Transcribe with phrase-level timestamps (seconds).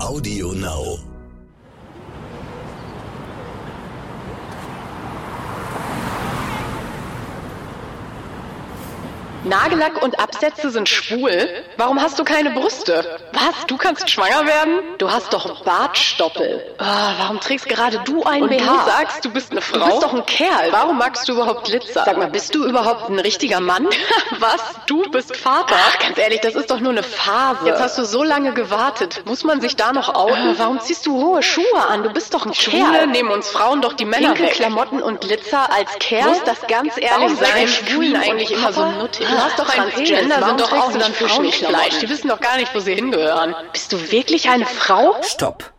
[0.00, 1.17] Audio Now.
[9.48, 11.48] Nagellack und Absätze sind schwul?
[11.76, 13.18] Warum hast du keine Brüste?
[13.32, 13.66] Was?
[13.66, 14.80] Du kannst schwanger werden?
[14.98, 16.74] Du hast doch Bartstoppel.
[16.78, 16.84] Oh,
[17.18, 18.58] warum trägst gerade du ein und BH?
[18.64, 19.78] du sagst, du bist eine Frau?
[19.78, 20.70] Du bist doch ein Kerl.
[20.72, 22.02] Warum magst du überhaupt Glitzer?
[22.04, 23.86] Sag mal, bist du überhaupt ein richtiger Mann?
[24.38, 24.60] Was?
[24.86, 25.74] Du bist Vater?
[25.76, 27.60] Ach, ganz ehrlich, das ist doch nur eine Phase.
[27.66, 29.22] Jetzt hast du so lange gewartet.
[29.24, 30.54] Muss man sich da noch outen?
[30.54, 32.02] Äh, warum ziehst du hohe Schuhe an?
[32.02, 33.06] Du bist doch ein Schwule Kerl.
[33.08, 34.52] nehmen uns Frauen doch die Männer Pinke weg.
[34.54, 36.28] Klamotten und Glitzer als Kerl?
[36.28, 37.66] Muss das ganz ehrlich sein?
[37.68, 39.26] Schwulen eigentlich immer so nuttig?
[39.38, 42.00] Du hast doch ein Transgender sind doch auch dann Frauenfleisch.
[42.00, 43.54] Die wissen doch gar nicht, wo sie hingehören.
[43.72, 45.14] Bist du wirklich eine Frau?
[45.22, 45.72] Stopp.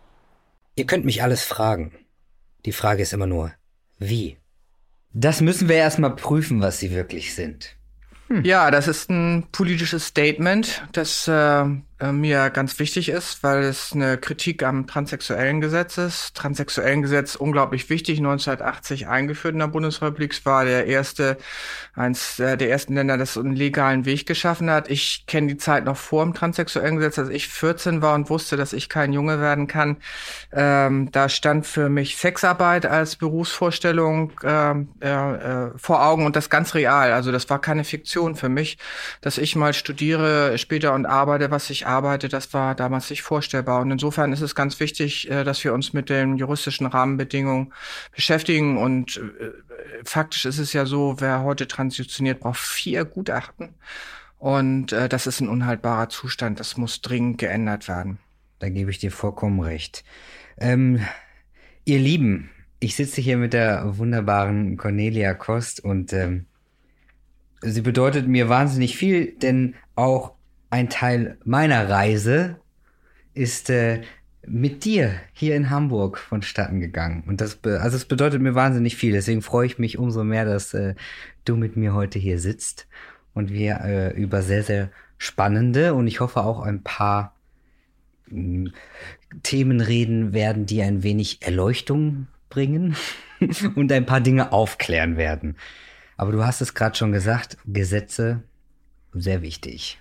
[0.76, 1.92] Ihr könnt mich alles fragen.
[2.66, 3.52] Die Frage ist immer nur,
[3.98, 4.38] wie?
[5.12, 7.76] Das müssen wir erstmal prüfen, was sie wirklich sind.
[8.28, 8.46] Hm.
[8.46, 11.66] Ja, das ist ein politisches Statement, das äh,
[12.00, 16.34] äh, mir ganz wichtig ist, weil es eine Kritik am transsexuellen Gesetz ist.
[16.34, 20.32] Transsexuellen Gesetz unglaublich wichtig, 1980 eingeführt in der Bundesrepublik.
[20.32, 21.38] Es war der erste,
[21.96, 24.90] eins äh, der ersten Länder, das einen legalen Weg geschaffen hat.
[24.90, 28.56] Ich kenne die Zeit noch vor dem transsexuellen Gesetz, als ich 14 war und wusste,
[28.56, 29.98] dass ich kein Junge werden kann.
[30.54, 34.72] Ähm, da stand für mich Sexarbeit als Berufsvorstellung äh,
[35.02, 37.12] äh, vor Augen und das ganz real.
[37.12, 38.78] Also das war keine Fiktion für mich,
[39.20, 43.82] dass ich mal studiere später und arbeite, was ich arbeite, das war damals nicht vorstellbar.
[43.82, 47.74] Und insofern ist es ganz wichtig, äh, dass wir uns mit den juristischen Rahmenbedingungen
[48.16, 48.78] beschäftigen.
[48.78, 49.52] Und äh,
[50.06, 53.76] faktisch ist es ja so, wer heute transitioniert, braucht vier Gutachten.
[54.38, 56.60] Und äh, das ist ein unhaltbarer Zustand.
[56.60, 58.20] Das muss dringend geändert werden.
[58.60, 60.04] Da gebe ich dir vollkommen recht.
[60.58, 61.02] Ähm,
[61.86, 66.46] ihr Lieben, ich sitze hier mit der wunderbaren Cornelia Kost und ähm,
[67.62, 70.34] sie bedeutet mir wahnsinnig viel, denn auch
[70.70, 72.58] ein Teil meiner Reise
[73.34, 74.02] ist äh,
[74.46, 77.24] mit dir hier in Hamburg vonstatten gegangen.
[77.28, 79.14] Und das, also es bedeutet mir wahnsinnig viel.
[79.14, 80.96] Deswegen freue ich mich umso mehr, dass äh,
[81.46, 82.88] du mit mir heute hier sitzt
[83.34, 87.36] und wir äh, über sehr, sehr spannende und ich hoffe auch ein paar
[88.28, 88.74] mh, hm,
[89.44, 92.96] Themen reden werden, die ein wenig Erleuchtung bringen
[93.76, 95.56] und ein paar Dinge aufklären werden.
[96.18, 98.44] Aber du hast es gerade schon gesagt, Gesetze
[99.14, 100.00] sehr wichtig.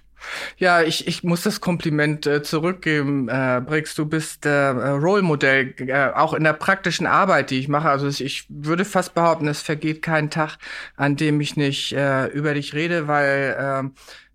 [0.57, 3.95] Ja, ich, ich muss das Kompliment äh, zurückgeben, äh, Brix.
[3.95, 7.89] Du bist äh, Role-Modell, äh, auch in der praktischen Arbeit, die ich mache.
[7.89, 10.59] Also ich würde fast behaupten, es vergeht kein Tag,
[10.97, 13.89] an dem ich nicht äh, über dich rede, weil äh,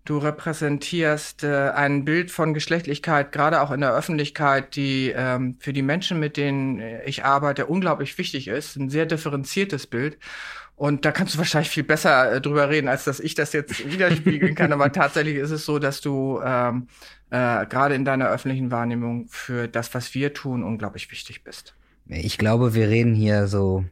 [0.04, 5.72] du repräsentierst äh, ein Bild von Geschlechtlichkeit, gerade auch in der Öffentlichkeit, die ähm, für
[5.72, 8.76] die Menschen, mit denen ich arbeite, unglaublich wichtig ist.
[8.76, 10.18] Ein sehr differenziertes Bild.
[10.76, 13.90] Und da kannst du wahrscheinlich viel besser äh, drüber reden, als dass ich das jetzt
[13.90, 14.72] widerspiegeln kann.
[14.72, 16.88] Aber tatsächlich ist es so, dass du ähm,
[17.30, 21.74] äh, gerade in deiner öffentlichen Wahrnehmung für das, was wir tun, unglaublich wichtig bist.
[22.06, 23.84] Ich glaube, wir reden hier so,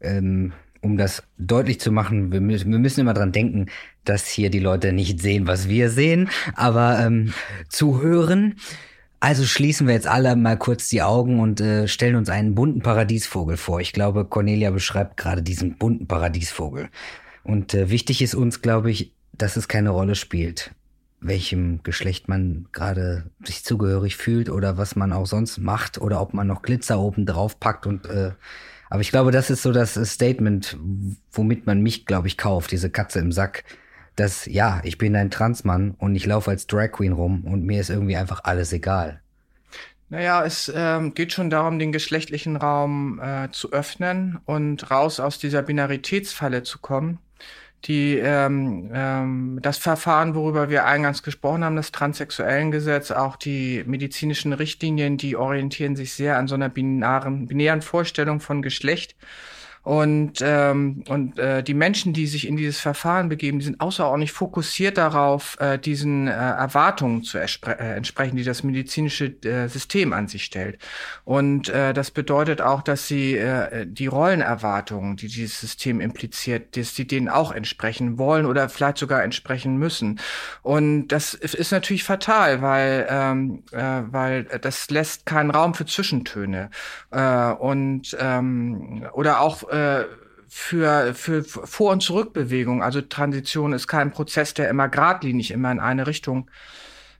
[0.00, 3.66] ähm, um das deutlich zu machen, wir, wir müssen immer dran denken,
[4.04, 7.32] dass hier die Leute nicht sehen, was wir sehen, aber ähm,
[7.68, 8.56] zu hören.
[9.20, 12.82] Also schließen wir jetzt alle mal kurz die Augen und äh, stellen uns einen bunten
[12.82, 13.80] Paradiesvogel vor.
[13.80, 16.88] Ich glaube, Cornelia beschreibt gerade diesen bunten Paradiesvogel.
[17.42, 20.72] Und äh, wichtig ist uns, glaube ich, dass es keine Rolle spielt,
[21.20, 26.32] welchem Geschlecht man gerade sich zugehörig fühlt oder was man auch sonst macht oder ob
[26.32, 28.32] man noch Glitzer oben drauf packt und äh,
[28.90, 30.78] aber ich glaube, das ist so das Statement,
[31.30, 33.64] womit man mich, glaube ich, kauft, diese Katze im Sack
[34.18, 37.80] dass ja, ich bin ein Transmann und ich laufe als Drag Queen rum und mir
[37.80, 39.20] ist irgendwie einfach alles egal.
[40.10, 45.38] Naja, es ähm, geht schon darum, den geschlechtlichen Raum äh, zu öffnen und raus aus
[45.38, 47.18] dieser Binaritätsfalle zu kommen.
[47.84, 53.84] Die ähm, ähm, das Verfahren, worüber wir eingangs gesprochen haben, das transsexuellen Gesetz, auch die
[53.86, 59.14] medizinischen Richtlinien, die orientieren sich sehr an so einer binaren, binären Vorstellung von Geschlecht.
[59.88, 64.32] Und, ähm, und äh, die Menschen, die sich in dieses Verfahren begeben, die sind außerordentlich
[64.32, 67.46] fokussiert darauf, äh, diesen äh, Erwartungen zu äh,
[67.96, 70.78] entsprechen, die das medizinische äh, System an sich stellt.
[71.24, 76.94] Und äh, das bedeutet auch, dass sie äh, die Rollenerwartungen, die dieses System impliziert, dass
[76.94, 80.20] sie denen auch entsprechen wollen oder vielleicht sogar entsprechen müssen.
[80.60, 86.68] Und das ist natürlich fatal, weil, ähm, äh, weil das lässt keinen Raum für Zwischentöne.
[87.10, 89.77] Äh, und ähm, oder auch äh,
[90.48, 92.82] für, für Vor- und Zurückbewegung.
[92.82, 96.50] Also Transition ist kein Prozess, der immer geradlinig immer in eine Richtung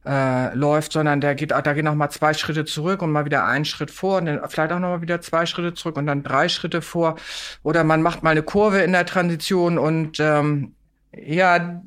[0.06, 3.44] äh, läuft, sondern der geht, da gehen noch mal zwei Schritte zurück und mal wieder
[3.44, 6.22] einen Schritt vor und dann vielleicht auch noch mal wieder zwei Schritte zurück und dann
[6.22, 7.16] drei Schritte vor.
[7.62, 10.74] Oder man macht mal eine Kurve in der Transition und ähm,
[11.10, 11.82] Ja,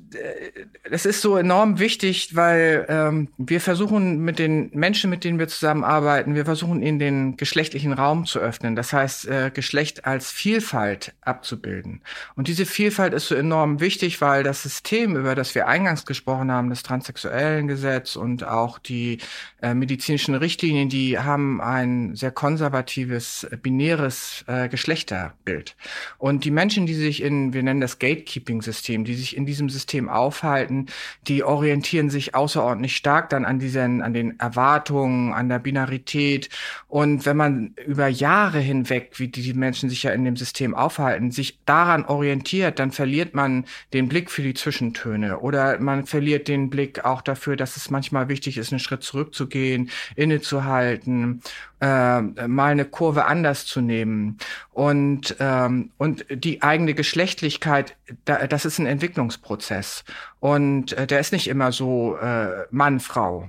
[0.89, 5.47] es ist so enorm wichtig, weil ähm, wir versuchen mit den Menschen, mit denen wir
[5.47, 8.75] zusammenarbeiten, wir versuchen ihnen den geschlechtlichen Raum zu öffnen.
[8.75, 12.01] Das heißt, äh, Geschlecht als Vielfalt abzubilden.
[12.35, 16.51] Und diese Vielfalt ist so enorm wichtig, weil das System, über das wir eingangs gesprochen
[16.51, 19.19] haben, das transsexuellen Gesetz und auch die
[19.61, 25.75] äh, medizinischen Richtlinien, die haben ein sehr konservatives, binäres äh, Geschlechterbild.
[26.17, 30.07] Und die Menschen, die sich in, wir nennen das Gatekeeping-System, die sich in diesem System
[30.07, 30.87] aufhalten,
[31.27, 36.49] die orientieren sich außerordentlich stark dann an diesen, an den Erwartungen, an der Binarität.
[36.87, 41.31] Und wenn man über Jahre hinweg, wie die Menschen sich ja in dem System aufhalten,
[41.31, 46.69] sich daran orientiert, dann verliert man den Blick für die Zwischentöne oder man verliert den
[46.69, 51.41] Blick auch dafür, dass es manchmal wichtig ist, einen Schritt zurückzugehen, innezuhalten
[51.81, 54.37] äh, mal eine Kurve anders zu nehmen
[54.81, 57.95] und ähm, und die eigene Geschlechtlichkeit,
[58.25, 60.03] da, das ist ein Entwicklungsprozess.
[60.39, 63.47] Und äh, der ist nicht immer so äh, Mann Frau.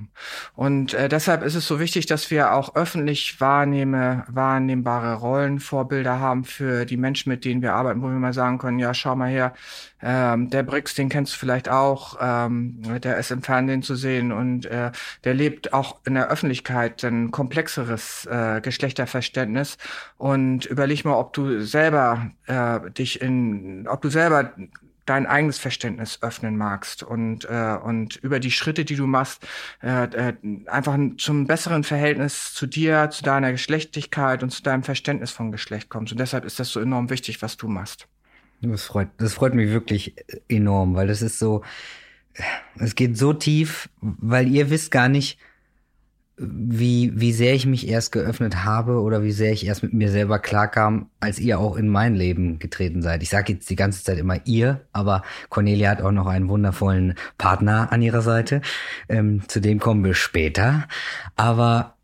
[0.55, 6.45] Und äh, deshalb ist es so wichtig, dass wir auch öffentlich wahrnehme, wahrnehmbare Rollenvorbilder haben
[6.45, 9.31] für die Menschen, mit denen wir arbeiten, wo wir mal sagen können, ja schau mal
[9.31, 9.55] her,
[10.03, 14.33] ähm, der Brix, den kennst du vielleicht auch, ähm, der ist im Fernsehen zu sehen
[14.33, 14.91] und äh,
[15.25, 19.79] der lebt auch in der Öffentlichkeit ein komplexeres äh, Geschlechterverständnis
[20.19, 24.53] und überleg mal, ob du selber äh, dich in, ob du selber
[25.07, 29.47] dein eigenes Verständnis öffnen magst und äh, und über die Schritte, die du machst,
[29.83, 30.35] äh, äh,
[30.67, 35.89] einfach zum besseren Verhältnis zu dir, zu deiner Geschlechtlichkeit und zu deinem Verständnis von Geschlecht
[35.89, 36.13] kommst.
[36.13, 38.09] Und deshalb ist das so enorm wichtig, was du machst.
[38.63, 40.15] Das freut, das freut mich wirklich
[40.49, 41.63] enorm, weil das ist so,
[42.79, 45.39] es geht so tief, weil ihr wisst gar nicht,
[46.37, 50.11] wie, wie sehr ich mich erst geöffnet habe oder wie sehr ich erst mit mir
[50.11, 53.23] selber klarkam, als ihr auch in mein Leben getreten seid.
[53.23, 57.15] Ich sage jetzt die ganze Zeit immer ihr, aber Cornelia hat auch noch einen wundervollen
[57.39, 58.63] Partner an ihrer Seite.
[59.09, 60.89] Ähm, zu dem kommen wir später.
[61.37, 61.97] Aber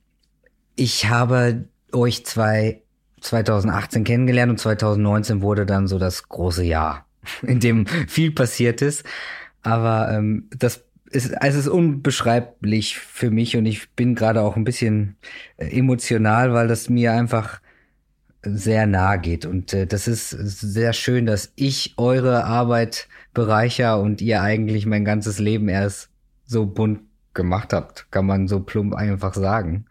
[0.76, 2.82] ich habe euch zwei
[3.20, 7.06] 2018 kennengelernt und 2019 wurde dann so das große Jahr,
[7.42, 9.04] in dem viel passiert ist.
[9.62, 14.64] Aber ähm, das ist, es ist unbeschreiblich für mich und ich bin gerade auch ein
[14.64, 15.16] bisschen
[15.56, 17.60] äh, emotional, weil das mir einfach
[18.42, 19.46] sehr nahe geht.
[19.46, 25.04] Und äh, das ist sehr schön, dass ich eure Arbeit bereicher und ihr eigentlich mein
[25.04, 26.10] ganzes Leben erst
[26.44, 27.00] so bunt
[27.34, 29.86] gemacht habt, kann man so plump einfach sagen.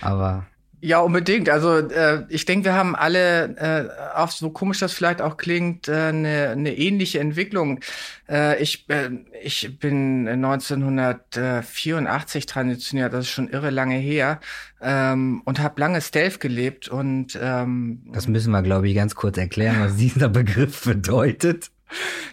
[0.00, 0.46] Aber
[0.84, 1.48] ja, unbedingt.
[1.48, 5.86] Also äh, ich denke, wir haben alle, äh, auch so komisch das vielleicht auch klingt,
[5.86, 7.78] äh, eine, eine ähnliche Entwicklung.
[8.28, 9.10] Äh, ich, äh,
[9.44, 14.40] ich bin 1984 transitioniert, das ist schon irre lange her,
[14.80, 16.88] ähm, und habe lange Stealth gelebt.
[16.88, 21.70] Und ähm, das müssen wir, glaube ich, ganz kurz erklären, was dieser Begriff bedeutet.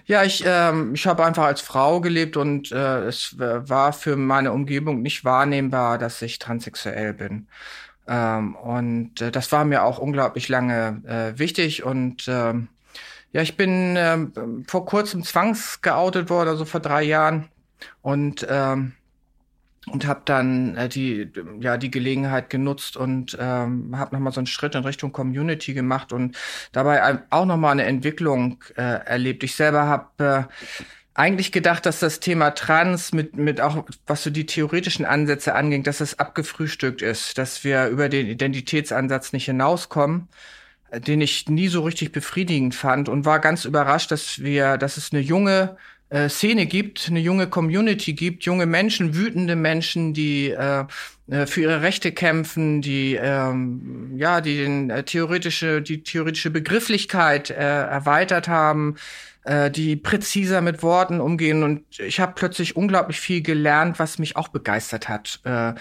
[0.06, 4.54] Ja, ich, ähm, ich habe einfach als Frau gelebt und äh, es war für meine
[4.54, 7.48] Umgebung nicht wahrnehmbar, dass ich transsexuell bin.
[8.10, 11.84] Ähm, und äh, das war mir auch unglaublich lange äh, wichtig.
[11.84, 12.68] Und ähm,
[13.32, 17.50] ja, ich bin ähm, vor kurzem zwangsgeoutet worden, also vor drei Jahren.
[18.02, 18.94] Und ähm,
[19.92, 24.40] und habe dann äh, die ja die Gelegenheit genutzt und ähm, habe noch mal so
[24.40, 26.38] einen Schritt in Richtung Community gemacht und
[26.72, 29.44] dabei auch noch mal eine Entwicklung äh, erlebt.
[29.44, 30.54] Ich selber habe äh,
[31.20, 35.84] eigentlich gedacht, dass das Thema Trans mit, mit auch, was so die theoretischen Ansätze anging,
[35.84, 40.30] dass es abgefrühstückt ist, dass wir über den Identitätsansatz nicht hinauskommen,
[40.94, 45.12] den ich nie so richtig befriedigend fand und war ganz überrascht, dass wir, dass es
[45.12, 45.76] eine junge
[46.10, 50.86] äh, Szene gibt, eine junge Community gibt, junge Menschen, wütende Menschen, die äh,
[51.30, 57.52] äh für ihre Rechte kämpfen, die ähm, ja, die den, äh, theoretische, die theoretische Begrifflichkeit
[57.52, 58.96] äh, erweitert haben,
[59.44, 61.64] äh, die präziser mit Worten umgehen.
[61.64, 65.40] Und ich habe plötzlich unglaublich viel gelernt, was mich auch begeistert hat.
[65.44, 65.74] Äh,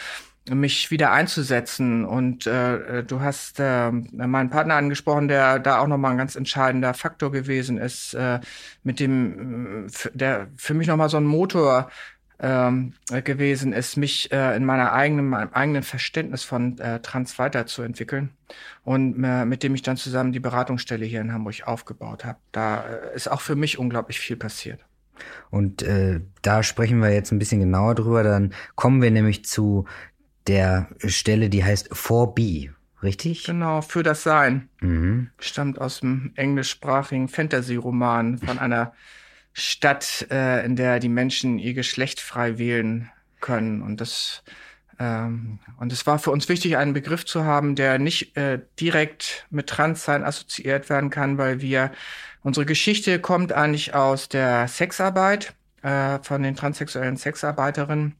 [0.54, 6.12] mich wieder einzusetzen und äh, du hast äh, meinen Partner angesprochen, der da auch nochmal
[6.12, 8.40] ein ganz entscheidender Faktor gewesen ist, äh,
[8.82, 11.90] mit dem der für mich nochmal so ein Motor
[12.40, 18.30] ähm, gewesen ist, mich äh, in meiner eigenen, meinem eigenen Verständnis von äh, Trans weiterzuentwickeln
[18.84, 22.38] und äh, mit dem ich dann zusammen die Beratungsstelle hier in Hamburg aufgebaut habe.
[22.52, 24.84] Da äh, ist auch für mich unglaublich viel passiert.
[25.50, 28.22] Und äh, da sprechen wir jetzt ein bisschen genauer drüber.
[28.22, 29.86] Dann kommen wir nämlich zu
[30.48, 32.70] der Stelle, die heißt 4B,
[33.02, 33.44] richtig?
[33.44, 34.68] Genau, für das Sein.
[34.80, 35.30] Mhm.
[35.38, 38.92] Stammt aus dem englischsprachigen Fantasy-Roman von einer
[39.52, 43.82] Stadt, äh, in der die Menschen ihr Geschlecht frei wählen können.
[43.82, 44.42] Und das
[45.00, 49.46] Ähm, und es war für uns wichtig, einen Begriff zu haben, der nicht äh, direkt
[49.48, 51.92] mit Transsein assoziiert werden kann, weil wir,
[52.42, 58.16] unsere Geschichte kommt eigentlich aus der Sexarbeit äh, von den transsexuellen Sexarbeiterinnen,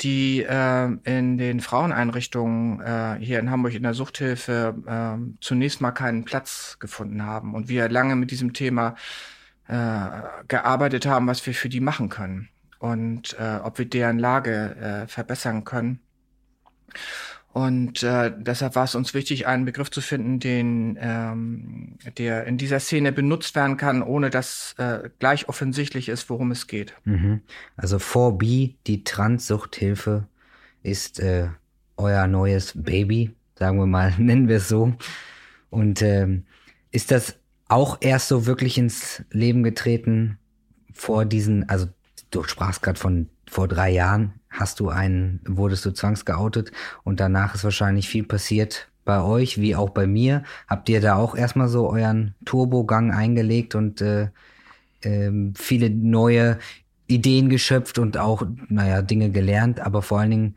[0.00, 5.92] die äh, in den Fraueneinrichtungen äh, hier in Hamburg in der Suchthilfe äh, zunächst mal
[5.92, 8.96] keinen Platz gefunden haben und wir lange mit diesem Thema
[9.68, 10.08] äh,
[10.48, 15.06] gearbeitet haben, was wir für die machen können und äh, ob wir deren Lage äh,
[15.06, 16.00] verbessern können.
[17.52, 22.58] Und äh, deshalb war es uns wichtig, einen Begriff zu finden, den ähm, der in
[22.58, 26.94] dieser Szene benutzt werden kann, ohne dass äh, gleich offensichtlich ist, worum es geht.
[27.04, 27.40] Mhm.
[27.76, 30.28] Also 4B, die Transsuchthilfe,
[30.82, 31.48] ist äh,
[31.96, 34.94] euer neues Baby, sagen wir mal, nennen wir es so.
[35.70, 36.44] Und ähm,
[36.92, 37.36] ist das
[37.68, 40.38] auch erst so wirklich ins Leben getreten
[40.92, 41.86] vor diesen, also
[42.30, 46.72] du sprachst gerade von vor drei Jahren, hast du einen, wurdest du zwangsgeoutet
[47.04, 50.42] und danach ist wahrscheinlich viel passiert bei euch, wie auch bei mir.
[50.68, 54.28] Habt ihr da auch erstmal so euren Turbogang eingelegt und äh,
[55.02, 56.58] äh, viele neue
[57.06, 60.56] Ideen geschöpft und auch, naja, Dinge gelernt, aber vor allen Dingen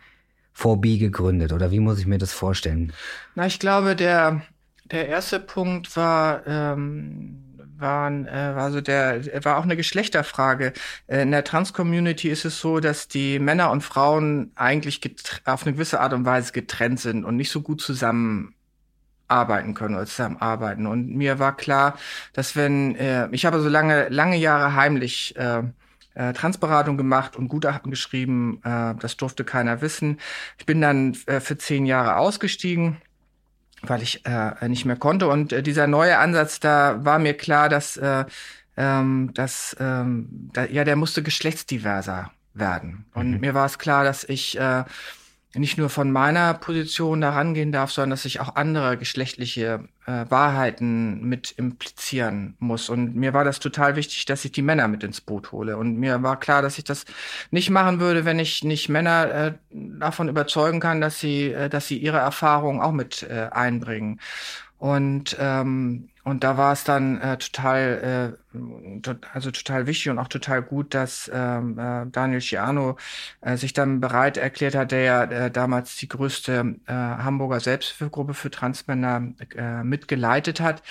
[0.55, 1.51] 4B gegründet?
[1.51, 2.93] Oder wie muss ich mir das vorstellen?
[3.35, 4.41] Na, ich glaube, der,
[4.91, 7.52] der erste Punkt war, ähm,
[7.83, 10.73] waren, äh, also der war auch eine Geschlechterfrage.
[11.05, 14.99] Äh, in der Trans-Community ist es so, dass die Männer und Frauen eigentlich
[15.45, 18.55] auf eine gewisse Art und Weise getrennt sind und nicht so gut zusammen
[19.27, 20.87] arbeiten können oder zusammenarbeiten.
[20.87, 21.97] Und mir war klar,
[22.33, 25.63] dass wenn äh, ich habe so lange lange Jahre heimlich äh,
[26.15, 30.19] äh, Transberatung gemacht und Gutachten geschrieben, äh, das durfte keiner wissen.
[30.57, 32.97] Ich bin dann für zehn Jahre ausgestiegen
[33.83, 35.27] weil ich äh, nicht mehr konnte.
[35.27, 38.25] Und äh, dieser neue Ansatz, da war mir klar, dass, äh,
[38.77, 43.05] ähm, dass ähm, da, ja, der musste geschlechtsdiverser werden.
[43.13, 43.39] Und mhm.
[43.39, 44.83] mir war es klar, dass ich äh,
[45.55, 50.25] nicht nur von meiner Position da rangehen darf, sondern dass ich auch andere geschlechtliche äh,
[50.29, 52.89] Wahrheiten mit implizieren muss.
[52.89, 55.77] Und mir war das total wichtig, dass ich die Männer mit ins Boot hole.
[55.77, 57.05] Und mir war klar, dass ich das
[57.51, 61.87] nicht machen würde, wenn ich nicht Männer äh, davon überzeugen kann, dass sie, äh, dass
[61.87, 64.19] sie ihre Erfahrungen auch mit äh, einbringen.
[64.79, 70.29] Und ähm, und da war es dann äh, total, äh, also total wichtig und auch
[70.29, 72.97] total gut, dass ähm, äh, Daniel Ciano
[73.41, 78.33] äh, sich dann bereit erklärt hat, der ja äh, damals die größte äh, Hamburger Selbsthilfegruppe
[78.33, 80.81] für Transmänner äh, mitgeleitet hat,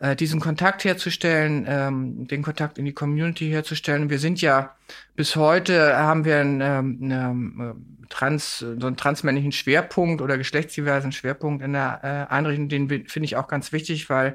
[0.00, 4.10] äh, diesen Kontakt herzustellen, ähm, den Kontakt in die Community herzustellen.
[4.10, 4.74] Wir sind ja
[5.14, 11.62] bis heute haben wir einen, ähm, äh, trans, so einen transmännlichen Schwerpunkt oder geschlechtsdiversen Schwerpunkt
[11.62, 14.34] in der äh, Einrichtung, den finde ich auch ganz wichtig, weil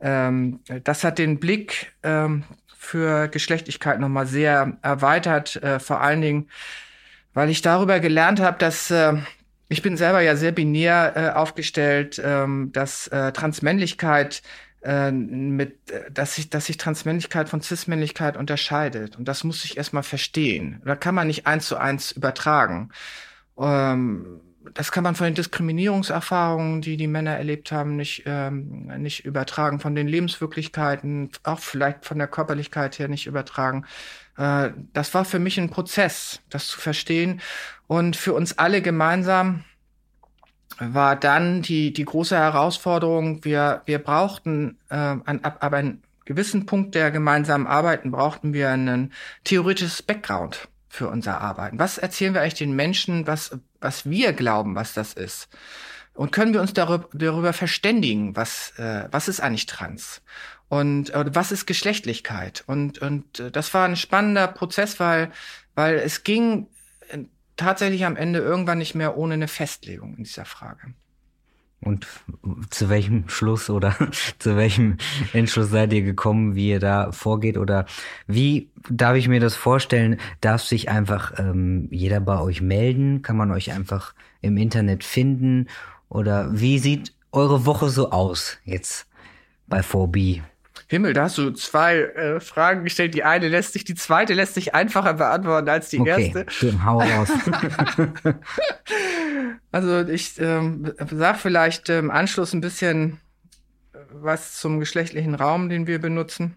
[0.00, 2.44] ähm, das hat den Blick ähm,
[2.76, 6.48] für Geschlechtlichkeit nochmal sehr erweitert, äh, vor allen Dingen,
[7.34, 9.14] weil ich darüber gelernt habe, dass äh,
[9.68, 14.42] ich bin selber ja sehr binär äh, aufgestellt, ähm, dass äh, Transmännlichkeit
[14.82, 15.76] äh, mit,
[16.10, 19.16] dass sich, dass sich Transmännlichkeit von Cismännlichkeit unterscheidet.
[19.16, 20.80] Und das muss ich erstmal verstehen.
[20.84, 22.90] Da kann man nicht eins zu eins übertragen.
[23.58, 24.40] Ähm,
[24.74, 29.80] das kann man von den Diskriminierungserfahrungen, die die Männer erlebt haben, nicht, ähm, nicht übertragen,
[29.80, 33.84] von den Lebenswirklichkeiten, auch vielleicht von der Körperlichkeit her nicht übertragen.
[34.36, 37.40] Äh, das war für mich ein Prozess, das zu verstehen.
[37.86, 39.64] Und für uns alle gemeinsam
[40.78, 46.66] war dann die, die große Herausforderung, wir, wir brauchten äh, an, ab, ab einem gewissen
[46.66, 49.12] Punkt der gemeinsamen Arbeiten brauchten wir ein
[49.44, 51.78] theoretisches Background für unser Arbeiten?
[51.78, 55.48] Was erzählen wir eigentlich den Menschen, was, was wir glauben, was das ist?
[56.14, 60.20] Und können wir uns darüber, darüber verständigen, was, äh, was ist eigentlich trans?
[60.68, 62.64] Und äh, was ist Geschlechtlichkeit?
[62.66, 65.30] Und, und äh, das war ein spannender Prozess, weil,
[65.74, 66.66] weil es ging
[67.08, 67.18] äh,
[67.56, 70.94] tatsächlich am Ende irgendwann nicht mehr ohne eine Festlegung in dieser Frage.
[71.80, 72.06] Und
[72.70, 73.94] zu welchem Schluss oder
[74.38, 74.96] zu welchem
[75.32, 77.56] Entschluss seid ihr gekommen, wie ihr da vorgeht?
[77.56, 77.86] Oder
[78.26, 80.18] wie darf ich mir das vorstellen?
[80.40, 83.22] Darf sich einfach ähm, jeder bei euch melden?
[83.22, 85.68] Kann man euch einfach im Internet finden?
[86.08, 89.06] Oder wie sieht eure Woche so aus jetzt
[89.68, 90.42] bei 4B?
[90.90, 93.14] Himmel, da hast du zwei äh, Fragen gestellt.
[93.14, 96.46] Die eine lässt sich, die zweite lässt sich einfacher beantworten als die okay, erste.
[96.84, 97.28] Hau raus.
[99.70, 103.20] also ich ähm, sag vielleicht im Anschluss ein bisschen
[104.10, 106.56] was zum geschlechtlichen Raum, den wir benutzen.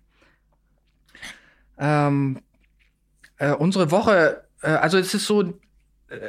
[1.77, 2.39] Ähm,
[3.37, 6.19] äh, unsere Woche, äh, also es ist so, äh,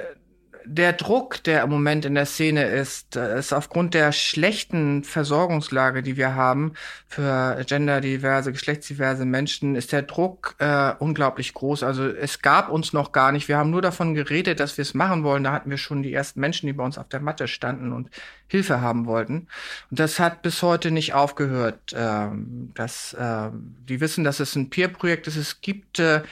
[0.64, 6.02] der Druck, der im Moment in der Szene ist, äh, ist aufgrund der schlechten Versorgungslage,
[6.02, 6.74] die wir haben
[7.08, 11.82] für genderdiverse, geschlechtsdiverse Menschen, ist der Druck äh, unglaublich groß.
[11.82, 13.48] Also es gab uns noch gar nicht.
[13.48, 15.44] Wir haben nur davon geredet, dass wir es machen wollen.
[15.44, 18.10] Da hatten wir schon die ersten Menschen, die bei uns auf der Matte standen und
[18.48, 19.48] Hilfe haben wollten.
[19.90, 21.94] Und das hat bis heute nicht aufgehört.
[21.94, 25.36] Ähm, dass, äh, die wissen, dass es ein Peer-Projekt ist.
[25.36, 26.22] Es gibt äh,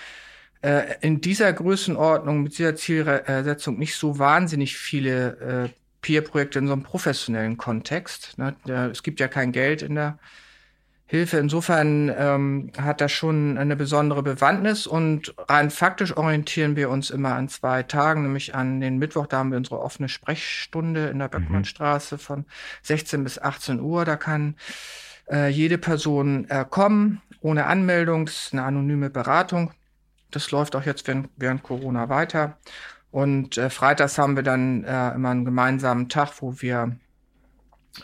[0.63, 5.37] äh, in dieser Größenordnung, mit dieser Zielsetzung nicht so wahnsinnig viele
[5.67, 5.69] äh,
[6.03, 8.39] Peer-Projekte in so einem professionellen Kontext.
[8.39, 8.55] Ne?
[8.91, 10.19] Es gibt ja kein Geld in der
[11.11, 11.39] Hilfe.
[11.39, 17.35] Insofern ähm, hat das schon eine besondere Bewandtnis und rein faktisch orientieren wir uns immer
[17.35, 21.27] an zwei Tagen, nämlich an den Mittwoch, da haben wir unsere offene Sprechstunde in der
[21.27, 21.33] mhm.
[21.33, 22.45] Böckmannstraße von
[22.83, 24.05] 16 bis 18 Uhr.
[24.05, 24.55] Da kann
[25.29, 29.73] äh, jede Person äh, kommen, ohne Anmeldung, das ist eine anonyme Beratung.
[30.31, 32.59] Das läuft auch jetzt während, während Corona weiter.
[33.11, 36.97] Und äh, freitags haben wir dann äh, immer einen gemeinsamen Tag, wo wir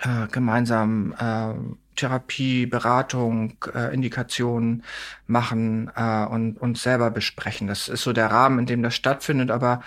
[0.00, 1.54] äh, gemeinsam äh,
[1.96, 4.82] Therapie, Beratung, äh, Indikationen
[5.26, 7.66] machen äh, und uns selber besprechen.
[7.68, 9.50] Das ist so der Rahmen, in dem das stattfindet.
[9.50, 9.82] Aber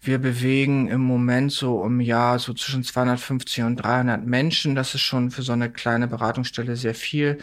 [0.00, 4.74] wir bewegen im Moment so im Jahr so zwischen 250 und 300 Menschen.
[4.74, 7.38] Das ist schon für so eine kleine Beratungsstelle sehr viel.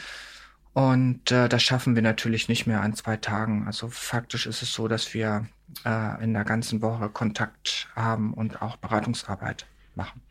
[0.73, 3.65] Und äh, das schaffen wir natürlich nicht mehr an zwei Tagen.
[3.67, 5.45] Also faktisch ist es so, dass wir
[5.85, 10.21] äh, in der ganzen Woche Kontakt haben und auch Beratungsarbeit machen.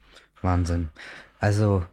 [0.41, 0.89] Wahnsinn.
[1.39, 1.85] Also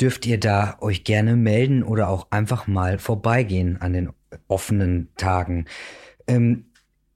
[0.00, 4.10] dürft ihr da euch gerne melden oder auch einfach mal vorbeigehen an den
[4.48, 5.66] offenen Tagen.
[6.26, 6.64] Ähm,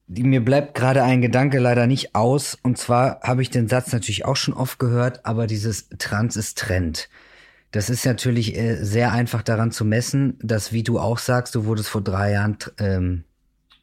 [0.08, 2.56] mir bleibt gerade ein Gedanke leider nicht aus.
[2.62, 6.58] Und zwar habe ich den Satz natürlich auch schon oft gehört, aber dieses Trans ist
[6.58, 7.08] Trend.
[7.76, 11.66] Das ist natürlich äh, sehr einfach daran zu messen, dass, wie du auch sagst, du
[11.66, 13.24] wurdest vor drei Jahren, ähm,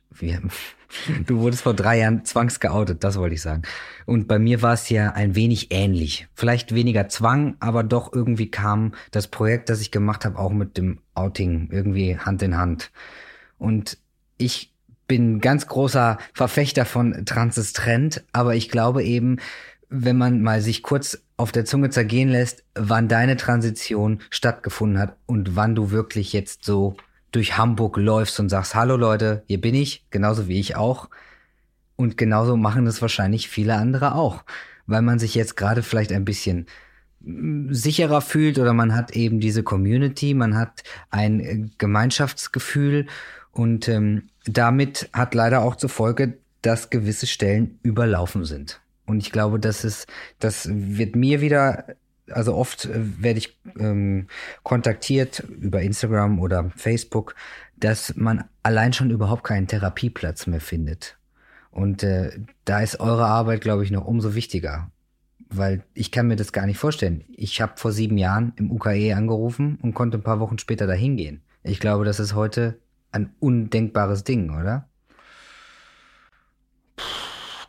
[0.09, 0.35] wie,
[1.27, 3.61] du wurdest vor drei Jahren zwangsgeoutet, das wollte ich sagen.
[4.07, 6.27] Und bei mir war es ja ein wenig ähnlich.
[6.33, 10.75] Vielleicht weniger Zwang, aber doch irgendwie kam das Projekt, das ich gemacht habe, auch mit
[10.75, 12.89] dem Outing irgendwie Hand in Hand.
[13.59, 13.99] Und
[14.39, 14.73] ich
[15.07, 19.37] bin ganz großer Verfechter von Trend, aber ich glaube eben,
[19.87, 25.17] wenn man mal sich kurz auf der Zunge zergehen lässt, wann deine Transition stattgefunden hat
[25.25, 26.95] und wann du wirklich jetzt so
[27.31, 31.09] durch Hamburg läufst und sagst, hallo Leute, hier bin ich, genauso wie ich auch.
[31.95, 34.43] Und genauso machen es wahrscheinlich viele andere auch,
[34.85, 36.67] weil man sich jetzt gerade vielleicht ein bisschen
[37.21, 43.07] mm, sicherer fühlt oder man hat eben diese Community, man hat ein äh, Gemeinschaftsgefühl
[43.51, 48.82] und ähm, damit hat leider auch zur Folge, dass gewisse Stellen überlaufen sind.
[49.05, 50.07] Und ich glaube, das ist,
[50.39, 51.95] das wird mir wieder,
[52.29, 54.27] also oft äh, werde ich ähm,
[54.63, 57.35] kontaktiert über Instagram oder Facebook,
[57.75, 61.17] dass man allein schon überhaupt keinen Therapieplatz mehr findet.
[61.71, 62.31] Und äh,
[62.65, 64.91] da ist eure Arbeit, glaube ich, noch umso wichtiger.
[65.49, 67.25] Weil ich kann mir das gar nicht vorstellen.
[67.29, 71.17] Ich habe vor sieben Jahren im UKE angerufen und konnte ein paar Wochen später dahin
[71.17, 71.41] gehen.
[71.63, 72.79] Ich glaube, das ist heute
[73.11, 74.87] ein undenkbares Ding, oder?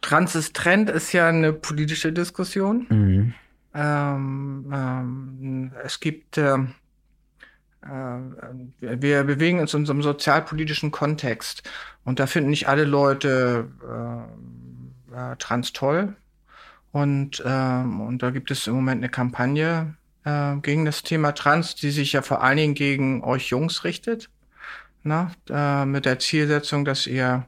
[0.05, 2.87] Trend ist ja eine politische Diskussion.
[2.89, 3.35] Mhm.
[3.75, 8.19] Ähm, ähm, es gibt, äh, äh,
[8.81, 11.69] wir bewegen uns in unserem sozialpolitischen Kontext
[12.05, 16.15] und da finden nicht alle Leute äh, äh, trans toll.
[16.93, 21.75] Und, ähm, und da gibt es im Moment eine Kampagne äh, gegen das Thema Trans,
[21.75, 24.31] die sich ja vor allen Dingen gegen euch Jungs richtet.
[25.03, 27.47] Na, äh, mit der Zielsetzung, dass ihr,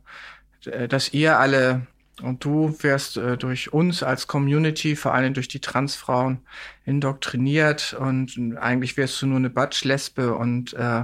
[0.88, 1.86] dass ihr alle
[2.22, 6.38] und du wirst äh, durch uns als Community, vor allem durch die Transfrauen,
[6.84, 11.02] indoktriniert und eigentlich wärst du nur eine Batsch-Lesbe und, äh,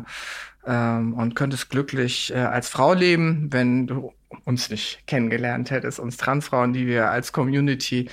[0.66, 4.12] ähm, und könntest glücklich äh, als Frau leben, wenn du
[4.44, 8.09] uns nicht kennengelernt hättest, uns Transfrauen, die wir als Community,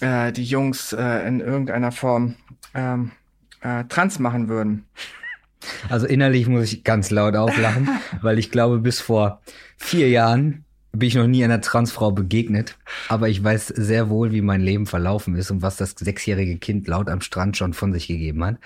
[0.00, 2.36] äh, die Jungs äh, in irgendeiner Form
[2.74, 3.12] ähm,
[3.60, 4.86] äh, trans machen würden.
[5.88, 7.88] Also innerlich muss ich ganz laut auflachen,
[8.22, 9.42] weil ich glaube, bis vor
[9.76, 10.63] vier Jahren
[10.94, 12.76] bin ich noch nie einer Transfrau begegnet,
[13.08, 16.86] aber ich weiß sehr wohl, wie mein Leben verlaufen ist und was das sechsjährige Kind
[16.86, 18.56] laut am Strand schon von sich gegeben hat.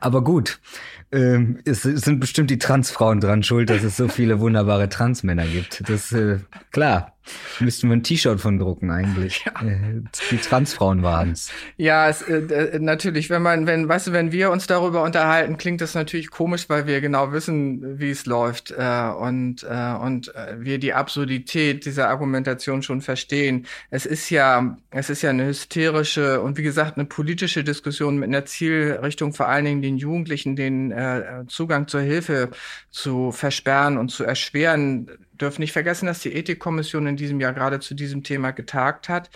[0.00, 0.60] Aber gut,
[1.10, 5.46] ähm, es, es sind bestimmt die Transfrauen dran schuld, dass es so viele wunderbare Transmänner
[5.46, 5.88] gibt.
[5.88, 6.38] Das äh,
[6.70, 7.14] klar.
[7.60, 9.44] Müssten wir ein T-Shirt von drucken eigentlich.
[9.44, 9.66] Ja.
[9.66, 11.50] Äh, die Transfrauen waren's.
[11.76, 15.80] Ja, es, äh, natürlich, wenn man, wenn, weißt du, wenn wir uns darüber unterhalten, klingt
[15.80, 20.56] das natürlich komisch, weil wir genau wissen, wie es läuft äh, und äh, und äh,
[20.58, 23.66] wir die Absurdität dieser Argumentation schon verstehen.
[23.90, 28.28] Es ist ja, es ist ja eine hysterische und wie gesagt eine politische Diskussion mit
[28.28, 32.50] einer Zielrichtung, vor allen Dingen den Jugendlichen den äh, Zugang zur Hilfe
[32.90, 37.80] zu versperren und zu erschweren dürfen nicht vergessen, dass die Ethikkommission in diesem Jahr gerade
[37.80, 39.30] zu diesem Thema getagt hat.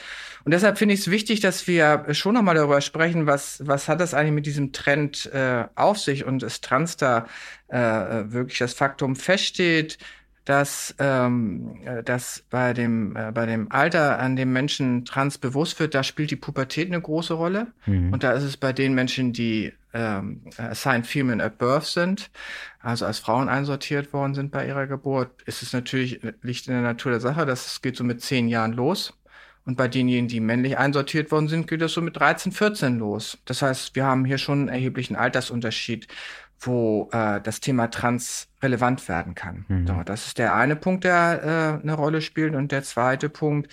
[0.45, 4.01] Und deshalb finde ich es wichtig, dass wir schon nochmal darüber sprechen, was, was hat
[4.01, 7.27] das eigentlich mit diesem Trend äh, auf sich und ist Trans da
[7.69, 9.99] äh, wirklich das Faktum feststeht,
[10.45, 15.79] dass, ähm, äh, dass bei, dem, äh, bei dem Alter, an dem Menschen trans bewusst
[15.79, 17.69] wird, da spielt die Pubertät eine große Rolle.
[17.87, 18.13] Mhm.
[18.13, 22.31] Und da ist es bei den Menschen, die ähm, assigned female at birth sind,
[22.81, 26.83] also als Frauen einsortiert worden sind bei ihrer Geburt, ist es natürlich, liegt in der
[26.83, 29.15] Natur der Sache, das geht so mit zehn Jahren los.
[29.65, 33.39] Und bei denjenigen, die männlich einsortiert worden sind, geht das so mit 13, 14 los.
[33.45, 36.09] Das heißt, wir haben hier schon einen erheblichen Altersunterschied
[36.67, 39.65] wo äh, das Thema Trans relevant werden kann.
[39.69, 39.87] Mhm.
[39.87, 42.55] So, das ist der eine Punkt, der äh, eine Rolle spielt.
[42.55, 43.71] Und der zweite Punkt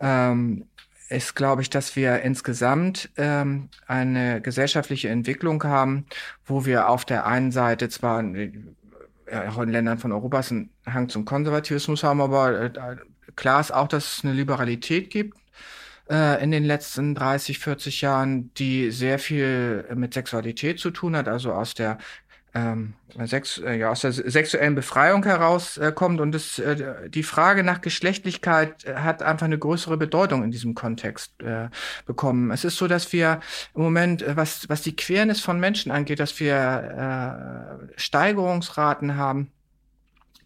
[0.00, 0.66] ähm,
[1.08, 6.06] ist, glaube ich, dass wir insgesamt ähm, eine gesellschaftliche Entwicklung haben,
[6.44, 8.50] wo wir auf der einen Seite zwar äh,
[9.48, 12.96] auch in Ländern von Europas einen Hang zum Konservatismus haben, aber äh,
[13.36, 15.36] klar ist auch, dass es eine Liberalität gibt
[16.10, 21.28] äh, in den letzten 30, 40 Jahren, die sehr viel mit Sexualität zu tun hat,
[21.28, 21.98] also aus der
[22.56, 22.94] ähm,
[23.26, 27.82] Sex, äh, ja, aus der sexuellen Befreiung herauskommt äh, und es, äh, die Frage nach
[27.82, 31.68] Geschlechtlichkeit äh, hat einfach eine größere Bedeutung in diesem Kontext äh,
[32.06, 32.50] bekommen.
[32.50, 33.40] Es ist so, dass wir
[33.74, 39.50] im Moment, äh, was, was die Queerness von Menschen angeht, dass wir äh, Steigerungsraten haben,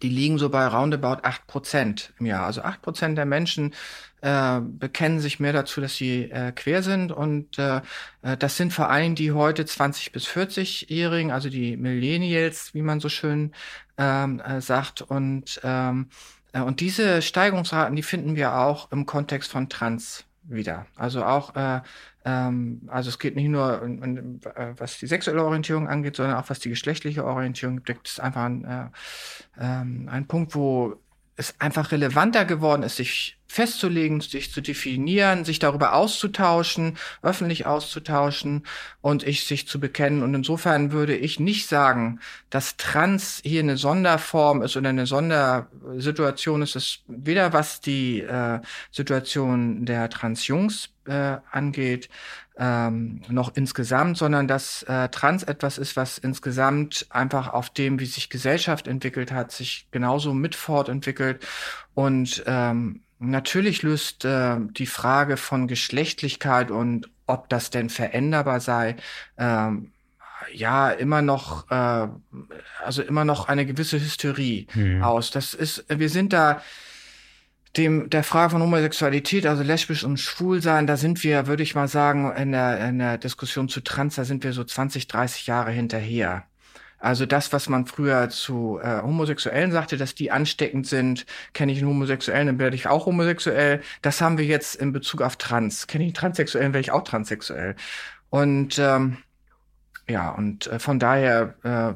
[0.03, 2.47] die liegen so bei roundabout acht Prozent im Jahr.
[2.47, 3.75] Also acht Prozent der Menschen
[4.23, 7.13] äh, bekennen sich mehr dazu, dass sie äh, quer sind.
[7.13, 7.81] Und äh,
[8.23, 13.01] äh das sind vor allem die heute 20 bis 40-Jährigen, also die Millennials, wie man
[13.01, 13.53] so schön
[13.99, 15.03] ähm, äh, sagt.
[15.03, 16.09] Und, ähm,
[16.53, 20.87] äh, und diese Steigungsraten, die finden wir auch im Kontext von Trans wieder.
[20.97, 21.81] Also auch, äh,
[22.25, 24.41] ähm, also es geht nicht nur, um, um,
[24.77, 28.09] was die sexuelle Orientierung angeht, sondern auch was die geschlechtliche Orientierung gibt.
[28.09, 28.87] Ist einfach ein, äh,
[29.59, 30.97] ähm, ein Punkt, wo
[31.41, 38.63] es einfach relevanter geworden ist, sich festzulegen, sich zu definieren, sich darüber auszutauschen, öffentlich auszutauschen
[39.01, 40.23] und ich sich zu bekennen.
[40.23, 46.63] Und insofern würde ich nicht sagen, dass Trans hier eine Sonderform ist oder eine Sondersituation
[46.63, 46.77] ist.
[46.77, 48.61] Es ist weder was die äh,
[48.93, 52.09] Situation der Transjungs äh, angeht,
[52.61, 58.07] ähm, noch insgesamt, sondern dass äh, Trans etwas ist, was insgesamt einfach auf dem, wie
[58.07, 61.43] sich Gesellschaft entwickelt hat, sich genauso mit fortentwickelt.
[61.95, 68.97] Und ähm, natürlich löst äh, die Frage von Geschlechtlichkeit und ob das denn veränderbar sei,
[69.39, 69.93] ähm,
[70.53, 72.09] ja immer noch äh,
[72.85, 75.03] also immer noch eine gewisse Hysterie mhm.
[75.03, 75.31] aus.
[75.31, 76.61] Das ist wir sind da
[77.77, 81.75] dem der Frage von Homosexualität, also lesbisch und schwul sein, da sind wir, würde ich
[81.75, 85.47] mal sagen, in der, in der Diskussion zu Trans, da sind wir so 20, 30
[85.47, 86.45] Jahre hinterher.
[86.99, 91.79] Also das, was man früher zu äh, Homosexuellen sagte, dass die ansteckend sind, kenne ich
[91.79, 93.81] einen Homosexuellen, dann werde ich auch homosexuell.
[94.03, 95.87] Das haben wir jetzt in Bezug auf Trans.
[95.87, 97.75] Kenne ich einen Transsexuellen, werde ich auch transsexuell.
[98.29, 99.17] Und ähm,
[100.09, 101.95] ja, und äh, von daher äh,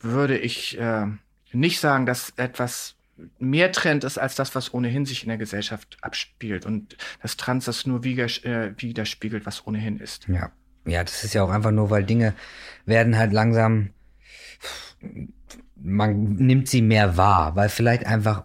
[0.00, 1.06] würde ich äh,
[1.52, 2.94] nicht sagen, dass etwas
[3.38, 7.64] mehr Trend ist als das, was ohnehin sich in der Gesellschaft abspielt und das Trans
[7.64, 10.28] das nur äh, widerspiegelt, was ohnehin ist.
[10.28, 10.50] Ja.
[10.86, 12.34] Ja, das ist ja auch einfach nur, weil Dinge
[12.86, 13.90] werden halt langsam,
[15.76, 18.44] man nimmt sie mehr wahr, weil vielleicht einfach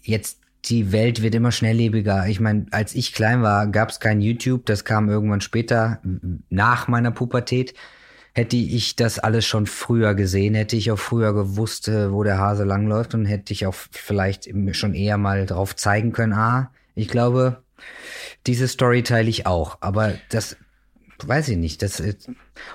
[0.00, 2.26] jetzt die Welt wird immer schnelllebiger.
[2.28, 6.00] Ich meine, als ich klein war, gab es kein YouTube, das kam irgendwann später
[6.48, 7.74] nach meiner Pubertät
[8.34, 12.38] hätte ich das alles schon früher gesehen, hätte ich auch früher gewusst, äh, wo der
[12.38, 17.08] Hase langläuft und hätte ich auch vielleicht schon eher mal drauf zeigen können, ah, ich
[17.08, 17.62] glaube,
[18.46, 19.78] diese Story teile ich auch.
[19.80, 20.56] Aber das
[21.24, 21.82] weiß ich nicht.
[21.82, 22.02] Das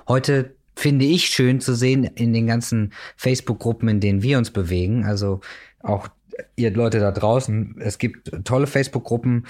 [0.07, 5.05] heute finde ich schön zu sehen in den ganzen Facebook-Gruppen, in denen wir uns bewegen.
[5.05, 5.41] Also
[5.81, 6.07] auch
[6.55, 7.75] ihr Leute da draußen.
[7.79, 9.47] Es gibt tolle Facebook-Gruppen,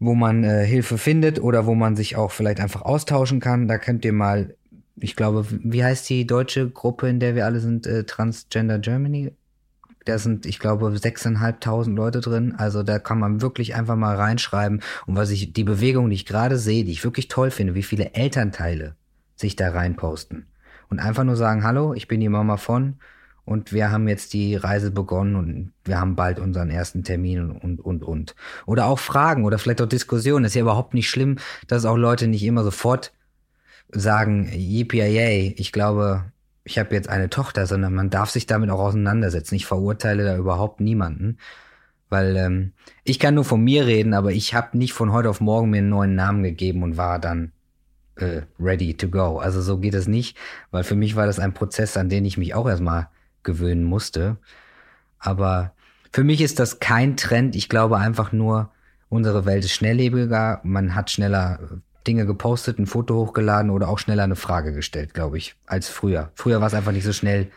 [0.00, 3.68] wo man äh, Hilfe findet oder wo man sich auch vielleicht einfach austauschen kann.
[3.68, 4.54] Da könnt ihr mal
[4.96, 9.32] ich glaube, wie heißt die deutsche Gruppe, in der wir alle sind, äh, Transgender Germany?
[10.04, 12.54] Da sind, ich glaube, sechseinhalbtausend Leute drin.
[12.56, 14.82] Also da kann man wirklich einfach mal reinschreiben.
[15.06, 17.82] Und was ich, die Bewegung, die ich gerade sehe, die ich wirklich toll finde, wie
[17.82, 18.96] viele Elternteile
[19.34, 20.46] sich da reinposten.
[20.90, 22.98] Und einfach nur sagen, hallo, ich bin die Mama von
[23.46, 27.80] und wir haben jetzt die Reise begonnen und wir haben bald unseren ersten Termin und,
[27.80, 28.34] und, und.
[28.66, 30.44] Oder auch Fragen oder vielleicht auch Diskussionen.
[30.44, 33.12] ist ja überhaupt nicht schlimm, dass auch Leute nicht immer sofort
[33.94, 36.24] sagen, yippie ich glaube,
[36.64, 39.54] ich habe jetzt eine Tochter, sondern man darf sich damit auch auseinandersetzen.
[39.54, 41.38] Ich verurteile da überhaupt niemanden,
[42.08, 42.72] weil ähm,
[43.04, 45.78] ich kann nur von mir reden, aber ich habe nicht von heute auf morgen mir
[45.78, 47.52] einen neuen Namen gegeben und war dann
[48.16, 49.38] äh, ready to go.
[49.38, 50.36] Also so geht es nicht,
[50.70, 53.08] weil für mich war das ein Prozess, an den ich mich auch erstmal
[53.42, 54.38] gewöhnen musste.
[55.18, 55.74] Aber
[56.12, 57.56] Für mich ist das kein Trend.
[57.56, 58.70] Ich glaube einfach nur,
[59.08, 60.60] unsere Welt ist schnelllebiger.
[60.62, 61.58] Man hat schneller
[62.06, 66.30] Dinge gepostet, ein Foto hochgeladen oder auch schneller eine Frage gestellt, glaube ich, als früher.
[66.34, 67.50] Früher war es einfach nicht so schnell.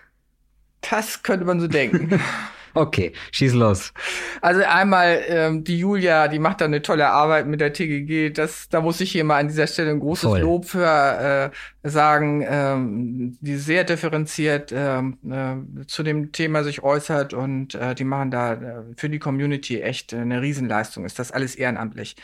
[0.82, 2.20] Das könnte man so denken.
[2.78, 3.92] Okay, schieß los.
[4.40, 8.30] Also einmal ähm, die Julia, die macht da eine tolle Arbeit mit der TGG.
[8.30, 10.42] Das, da muss ich hier mal an dieser Stelle ein großes Voll.
[10.42, 11.52] Lob für
[11.84, 17.96] äh, sagen, ähm, die sehr differenziert ähm, äh, zu dem Thema sich äußert und äh,
[17.96, 21.04] die machen da äh, für die Community echt eine Riesenleistung.
[21.04, 22.16] Ist das alles ehrenamtlich?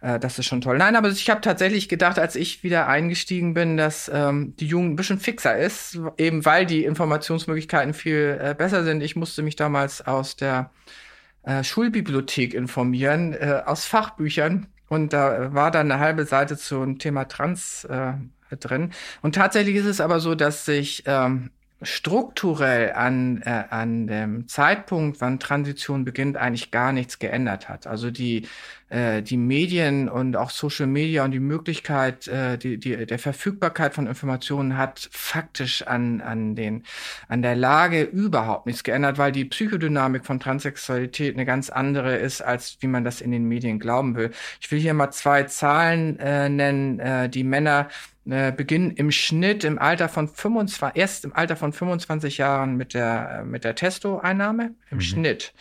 [0.00, 0.78] Äh, das ist schon toll.
[0.78, 4.92] Nein, aber ich habe tatsächlich gedacht, als ich wieder eingestiegen bin, dass ähm, die Jugend
[4.92, 9.02] ein bisschen fixer ist, eben weil die Informationsmöglichkeiten viel äh, besser sind.
[9.02, 10.70] Ich musste mich damals aus der
[11.42, 14.66] äh, Schulbibliothek informieren, äh, aus Fachbüchern.
[14.88, 18.14] Und da war dann eine halbe Seite zum Thema Trans äh,
[18.56, 18.92] drin.
[19.22, 21.50] Und tatsächlich ist es aber so, dass sich ähm,
[21.82, 27.86] strukturell an, äh, an dem Zeitpunkt, wann Transition beginnt, eigentlich gar nichts geändert hat.
[27.86, 28.48] Also die,
[28.90, 33.94] äh, die Medien und auch Social Media und die Möglichkeit, äh, die, die, der Verfügbarkeit
[33.94, 36.84] von Informationen hat faktisch an, an, den,
[37.28, 42.40] an der Lage überhaupt nichts geändert, weil die Psychodynamik von Transsexualität eine ganz andere ist,
[42.40, 44.30] als wie man das in den Medien glauben will.
[44.60, 47.88] Ich will hier mal zwei Zahlen äh, nennen, äh, die Männer
[48.28, 52.94] äh, beginnen im Schnitt im Alter von 25, erst im Alter von 25 Jahren mit
[52.94, 55.00] der, mit der Testo-Einnahme, im mhm.
[55.00, 55.54] Schnitt.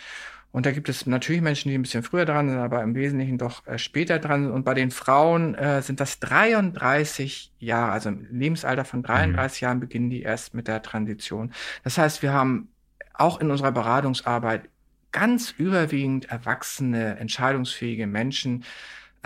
[0.58, 3.38] Und da gibt es natürlich Menschen, die ein bisschen früher dran sind, aber im Wesentlichen
[3.38, 4.54] doch äh, später dran sind.
[4.54, 9.66] Und bei den Frauen äh, sind das 33 Jahre, also im Lebensalter von 33 mhm.
[9.68, 11.54] Jahren beginnen die erst mit der Transition.
[11.84, 12.70] Das heißt, wir haben
[13.14, 14.68] auch in unserer Beratungsarbeit
[15.12, 18.64] ganz überwiegend erwachsene, entscheidungsfähige Menschen,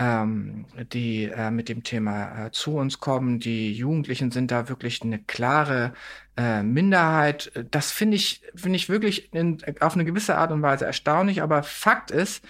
[0.02, 3.38] ähm, die äh, mit dem Thema äh, zu uns kommen.
[3.38, 5.92] Die Jugendlichen sind da wirklich eine klare
[6.36, 7.52] äh, Minderheit.
[7.70, 11.42] Das finde ich, finde ich wirklich in, auf eine gewisse Art und Weise erstaunlich.
[11.42, 12.44] Aber Fakt ist,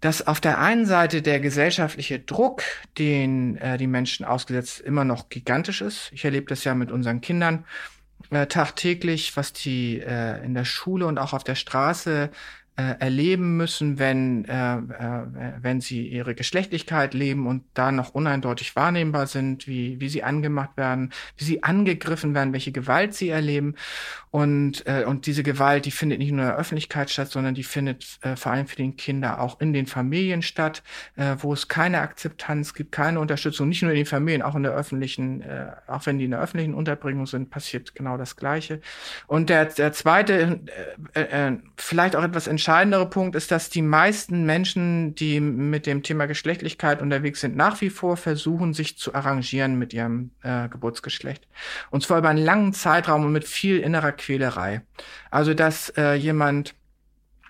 [0.00, 2.62] dass auf der einen Seite der gesellschaftliche Druck,
[2.98, 6.10] den äh, die Menschen ausgesetzt, immer noch gigantisch ist.
[6.12, 7.64] Ich erlebe das ja mit unseren Kindern
[8.30, 12.30] äh, tagtäglich, was die äh, in der Schule und auch auf der Straße
[12.76, 18.76] äh, erleben müssen, wenn, äh, äh, wenn sie ihre Geschlechtlichkeit leben und da noch uneindeutig
[18.76, 23.74] wahrnehmbar sind, wie, wie sie angemacht werden, wie sie angegriffen werden, welche Gewalt sie erleben.
[24.30, 27.62] Und, äh, und diese Gewalt, die findet nicht nur in der Öffentlichkeit statt, sondern die
[27.62, 30.82] findet äh, vor allem für den Kinder auch in den Familien statt,
[31.16, 34.62] äh, wo es keine Akzeptanz gibt, keine Unterstützung, nicht nur in den Familien, auch in
[34.62, 38.82] der öffentlichen, äh, auch wenn die in der öffentlichen Unterbringung sind, passiert genau das Gleiche.
[39.26, 40.60] Und der, der zweite,
[41.14, 46.02] äh, äh, vielleicht auch etwas entscheidendere Punkt ist, dass die meisten Menschen, die mit dem
[46.02, 51.46] Thema Geschlechtlichkeit unterwegs sind, nach wie vor versuchen, sich zu arrangieren mit ihrem äh, Geburtsgeschlecht.
[51.90, 54.82] Und zwar über einen langen Zeitraum und mit viel innerer Quälerei.
[55.30, 56.74] Also, dass äh, jemand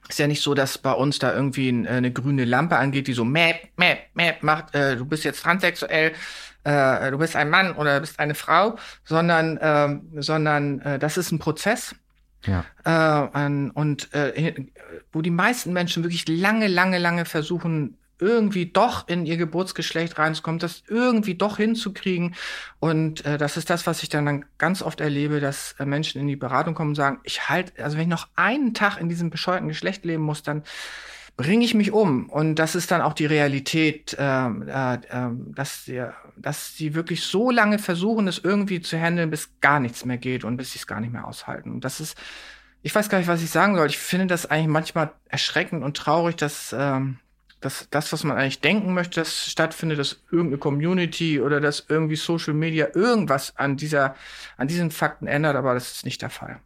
[0.07, 3.15] ist ja nicht so, dass bei uns da irgendwie äh, eine grüne Lampe angeht, die
[3.15, 6.13] so mäp, mäp, mäp macht, äh, du bist jetzt transsexuell,
[6.65, 11.33] äh, du bist ein Mann oder bist eine Frau, sondern, äh, sondern äh, das ist
[11.33, 11.95] ein Prozess.
[12.45, 12.65] Ja.
[12.85, 14.67] Äh, und äh,
[15.13, 20.59] wo die meisten Menschen wirklich lange, lange, lange versuchen, irgendwie doch in ihr Geburtsgeschlecht reinzukommen,
[20.59, 22.35] das irgendwie doch hinzukriegen.
[22.79, 26.21] Und äh, das ist das, was ich dann, dann ganz oft erlebe, dass äh, Menschen
[26.21, 29.09] in die Beratung kommen und sagen, ich halt, also wenn ich noch einen Tag in
[29.09, 30.63] diesem bescheuerten Geschlecht leben muss, dann
[31.37, 32.29] bringe ich mich um.
[32.29, 34.99] Und das ist dann auch die Realität, äh, äh,
[35.55, 36.05] dass, die,
[36.37, 40.45] dass sie wirklich so lange versuchen, es irgendwie zu handeln, bis gar nichts mehr geht
[40.45, 41.73] und bis sie es gar nicht mehr aushalten.
[41.73, 42.17] Und das ist,
[42.83, 43.87] ich weiß gar nicht, was ich sagen soll.
[43.89, 47.19] Ich finde das eigentlich manchmal erschreckend und traurig, dass ähm,
[47.61, 52.17] dass das, was man eigentlich denken möchte, dass stattfindet, dass irgendeine Community oder dass irgendwie
[52.17, 54.15] Social Media irgendwas an dieser,
[54.57, 56.61] an diesen Fakten ändert, aber das ist nicht der Fall.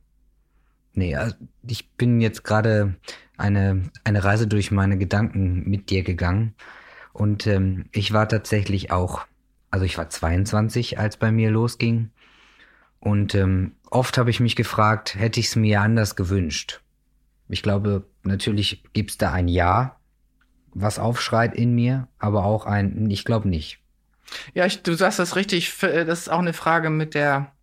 [0.93, 2.97] Nee, also ich bin jetzt gerade
[3.41, 6.55] eine, eine Reise durch meine Gedanken mit dir gegangen
[7.13, 9.27] und ähm, ich war tatsächlich auch,
[9.71, 12.11] also ich war 22, als bei mir losging
[13.01, 16.81] und ähm, oft habe ich mich gefragt, hätte ich es mir anders gewünscht.
[17.49, 19.97] Ich glaube, natürlich gibt es da ein Ja,
[20.73, 23.81] was aufschreit in mir, aber auch ein, ich glaube nicht.
[24.55, 25.77] Ja, ich, du sagst das richtig.
[25.81, 27.60] Das ist auch eine Frage, mit der äh,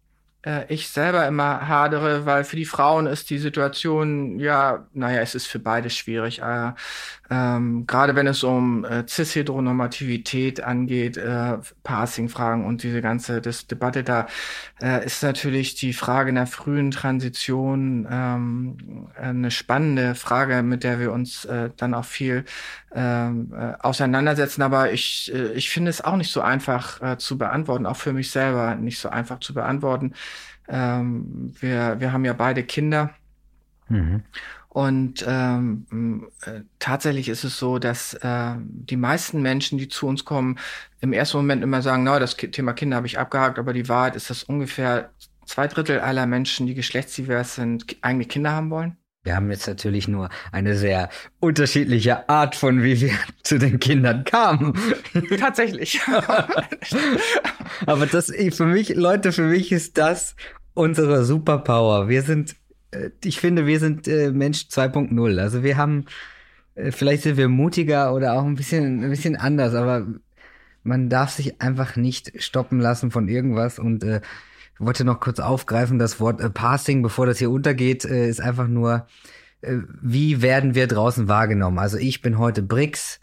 [0.69, 5.47] ich selber immer hadere, weil für die Frauen ist die Situation, ja, naja, es ist
[5.47, 6.41] für beide schwierig.
[6.41, 6.71] Äh,
[7.30, 14.04] ähm, Gerade wenn es um äh, Cis-Heteronormativität angeht, äh, Passing-Fragen und diese ganze das Debatte,
[14.04, 14.28] da
[14.82, 21.12] äh, ist natürlich die Frage einer frühen Transition ähm, eine spannende Frage, mit der wir
[21.12, 22.45] uns äh, dann auch viel
[22.95, 24.62] ähm, äh, auseinandersetzen.
[24.62, 28.13] Aber ich, äh, ich finde es auch nicht so einfach äh, zu beantworten, auch für
[28.13, 30.13] mich selber nicht so einfach zu beantworten.
[30.68, 33.12] Ähm, wir, wir haben ja beide Kinder.
[33.90, 34.24] Mhm.
[34.70, 40.24] Und ähm, äh, tatsächlich ist es so, dass äh, die meisten Menschen, die zu uns
[40.24, 40.60] kommen,
[41.02, 44.16] im ersten Moment immer sagen, na, das Thema Kinder habe ich abgehakt, aber die Wahrheit
[44.16, 45.10] ist, dass ungefähr
[45.48, 48.98] zwei Drittel aller Menschen, die geschlechtsdivers sind, eigene Kinder haben wollen.
[49.24, 51.10] Wir haben jetzt natürlich nur eine sehr
[51.42, 53.12] unterschiedliche Art von, wie wir
[53.44, 54.74] zu den Kindern kamen.
[55.40, 56.00] Tatsächlich.
[57.86, 60.36] Aber das, für mich, Leute, für mich ist das
[60.78, 62.08] unsere Superpower.
[62.08, 62.56] Wir sind,
[62.92, 65.40] äh, ich finde, wir sind äh, Mensch 2.0.
[65.40, 66.06] Also wir haben,
[66.76, 70.06] äh, vielleicht sind wir mutiger oder auch ein bisschen, ein bisschen anders, aber
[70.84, 74.22] man darf sich einfach nicht stoppen lassen von irgendwas und äh,
[74.80, 79.08] wollte noch kurz aufgreifen, das Wort äh, Passing, bevor das hier untergeht, ist einfach nur,
[79.62, 81.80] äh, wie werden wir draußen wahrgenommen?
[81.80, 83.20] Also ich bin heute Brix,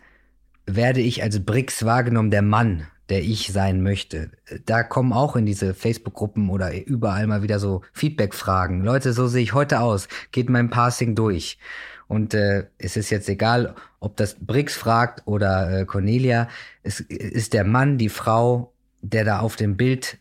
[0.67, 4.31] werde ich als Brix wahrgenommen, der Mann, der ich sein möchte.
[4.65, 8.83] Da kommen auch in diese Facebook-Gruppen oder überall mal wieder so Feedback-Fragen.
[8.83, 10.09] Leute, so sehe ich heute aus.
[10.33, 11.59] Geht mein Passing durch?
[12.07, 16.49] Und äh, es ist jetzt egal, ob das Brix fragt oder äh, Cornelia.
[16.83, 20.19] Es ist der Mann, die Frau, der da auf dem Bild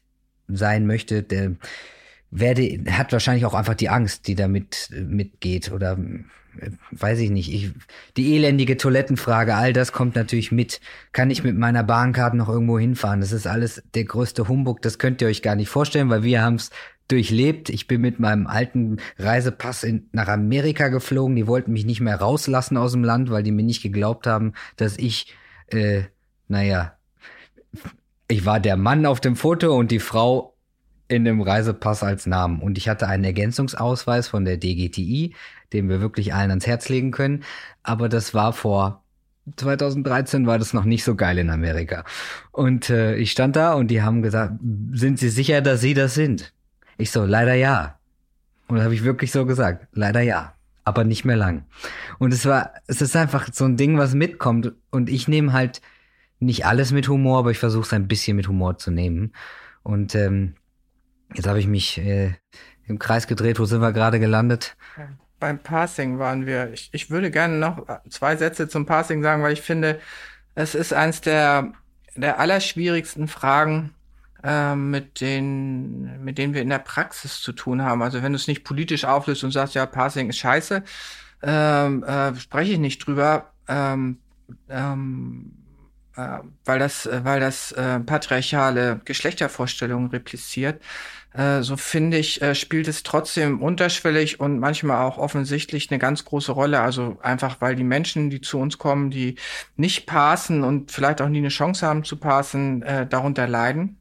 [0.47, 1.55] sein möchte, der
[2.31, 5.97] werde, hat wahrscheinlich auch einfach die Angst, die damit mitgeht oder
[6.91, 7.51] weiß ich nicht.
[7.53, 7.71] Ich,
[8.17, 10.81] die elendige Toilettenfrage, all das kommt natürlich mit.
[11.11, 13.21] Kann ich mit meiner Bahnkarte noch irgendwo hinfahren?
[13.21, 14.81] Das ist alles der größte Humbug.
[14.81, 16.69] Das könnt ihr euch gar nicht vorstellen, weil wir haben es
[17.07, 17.69] durchlebt.
[17.69, 21.35] Ich bin mit meinem alten Reisepass in, nach Amerika geflogen.
[21.35, 24.53] Die wollten mich nicht mehr rauslassen aus dem Land, weil die mir nicht geglaubt haben,
[24.77, 25.33] dass ich,
[25.67, 26.03] äh,
[26.47, 26.97] naja,
[28.27, 30.53] ich war der Mann auf dem Foto und die Frau
[31.07, 32.61] in dem Reisepass als Namen.
[32.61, 35.35] Und ich hatte einen Ergänzungsausweis von der DGTI,
[35.73, 37.43] den wir wirklich allen ans Herz legen können.
[37.83, 39.03] Aber das war vor
[39.57, 42.05] 2013 war das noch nicht so geil in Amerika.
[42.51, 44.53] Und äh, ich stand da und die haben gesagt,
[44.93, 46.53] sind Sie sicher, dass Sie das sind?
[46.97, 47.99] Ich so, leider ja.
[48.67, 50.53] Und habe ich wirklich so gesagt, leider ja.
[50.85, 51.65] Aber nicht mehr lang.
[52.19, 54.73] Und es war, es ist einfach so ein Ding, was mitkommt.
[54.91, 55.81] Und ich nehme halt
[56.39, 59.33] nicht alles mit Humor, aber ich versuche es ein bisschen mit Humor zu nehmen.
[59.83, 60.55] Und ähm,
[61.33, 62.33] jetzt habe ich mich äh,
[62.85, 63.59] im Kreis gedreht.
[63.59, 64.75] Wo sind wir gerade gelandet?
[65.43, 66.71] Beim Passing waren wir.
[66.71, 69.99] Ich, ich würde gerne noch zwei Sätze zum Passing sagen, weil ich finde,
[70.55, 71.73] es ist eins der,
[72.15, 73.93] der allerschwierigsten Fragen,
[74.41, 78.01] äh, mit, den, mit denen wir in der Praxis zu tun haben.
[78.01, 80.81] Also wenn du es nicht politisch auflöst und sagst, ja, Passing ist scheiße,
[81.41, 83.51] ähm, äh, spreche ich nicht drüber.
[83.67, 84.19] Ähm,
[84.69, 85.62] ähm, äh,
[86.15, 90.81] weil das, äh, weil das äh, patriarchale Geschlechtervorstellungen repliziert,
[91.33, 96.25] äh, so finde ich, äh, spielt es trotzdem unterschwellig und manchmal auch offensichtlich eine ganz
[96.25, 96.81] große Rolle.
[96.81, 99.35] Also einfach, weil die Menschen, die zu uns kommen, die
[99.75, 103.97] nicht passen und vielleicht auch nie eine Chance haben zu passen, äh, darunter leiden.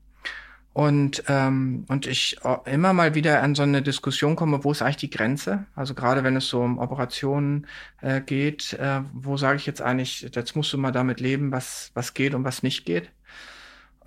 [0.75, 4.81] Und, ähm, und ich äh, immer mal wieder an so eine Diskussion komme, wo ist
[4.81, 5.67] eigentlich die Grenze?
[5.75, 7.67] Also gerade wenn es so um Operationen
[8.01, 11.91] äh, geht, äh, wo sage ich jetzt eigentlich, jetzt musst du mal damit leben, was,
[11.93, 13.11] was geht und was nicht geht.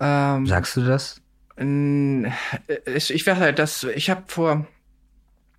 [0.00, 1.20] Ähm, Sagst du das?
[1.56, 2.26] Äh,
[2.86, 4.66] ich, ich werde halt das, ich habe vor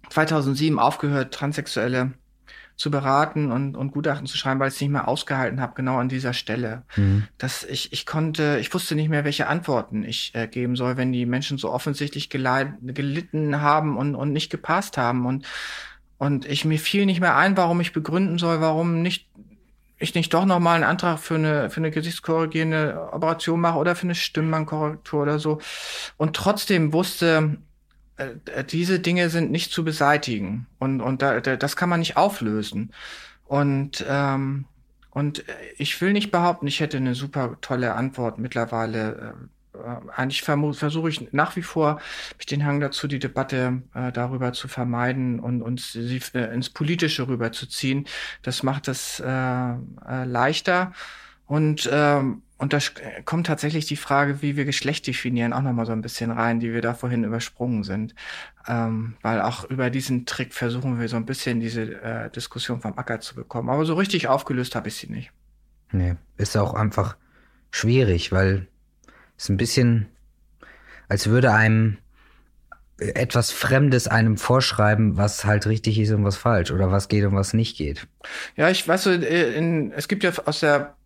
[0.09, 2.11] 2007 aufgehört, Transsexuelle
[2.77, 5.97] zu beraten und, und Gutachten zu schreiben, weil ich es nicht mehr ausgehalten habe, genau
[5.97, 6.83] an dieser Stelle.
[6.95, 7.27] Mhm.
[7.39, 11.11] Dass ich, ich konnte, ich wusste nicht mehr, welche Antworten ich äh, geben soll, wenn
[11.11, 15.25] die Menschen so offensichtlich gelitten haben und, und nicht gepasst haben.
[15.25, 15.47] Und,
[16.19, 19.27] und ich mir fiel nicht mehr ein, warum ich begründen soll, warum nicht
[19.99, 24.03] ich nicht doch nochmal einen Antrag für eine, für eine gesichtskorrigierende Operation mache oder für
[24.03, 25.59] eine Stimmbandkorrektur oder so.
[26.17, 27.57] Und trotzdem wusste,
[28.71, 32.91] diese Dinge sind nicht zu beseitigen und, und da, da, das kann man nicht auflösen.
[33.45, 34.65] Und, ähm,
[35.11, 35.43] und
[35.77, 39.35] ich will nicht behaupten, ich hätte eine super tolle Antwort mittlerweile.
[39.73, 39.77] Äh,
[40.15, 42.01] eigentlich versuche ich nach wie vor,
[42.37, 46.69] mich den Hang dazu, die Debatte äh, darüber zu vermeiden und uns sie äh, ins
[46.69, 48.07] Politische rüberzuziehen.
[48.41, 50.93] Das macht es äh, äh, leichter.
[51.47, 52.79] Und ähm, und da
[53.23, 56.73] kommt tatsächlich die Frage, wie wir Geschlecht definieren, auch nochmal so ein bisschen rein, die
[56.73, 58.15] wir da vorhin übersprungen sind.
[58.67, 62.97] Ähm, weil auch über diesen Trick versuchen wir so ein bisschen diese äh, Diskussion vom
[62.97, 63.69] Acker zu bekommen.
[63.69, 65.31] Aber so richtig aufgelöst habe ich sie nicht.
[65.91, 67.15] Nee, ist auch einfach
[67.69, 68.67] schwierig, weil
[69.37, 70.07] es ein bisschen,
[71.09, 71.97] als würde einem
[72.97, 77.35] etwas Fremdes einem vorschreiben, was halt richtig ist und was falsch oder was geht und
[77.35, 78.07] was nicht geht.
[78.55, 80.96] Ja, ich weiß, so, äh, in, es gibt ja aus der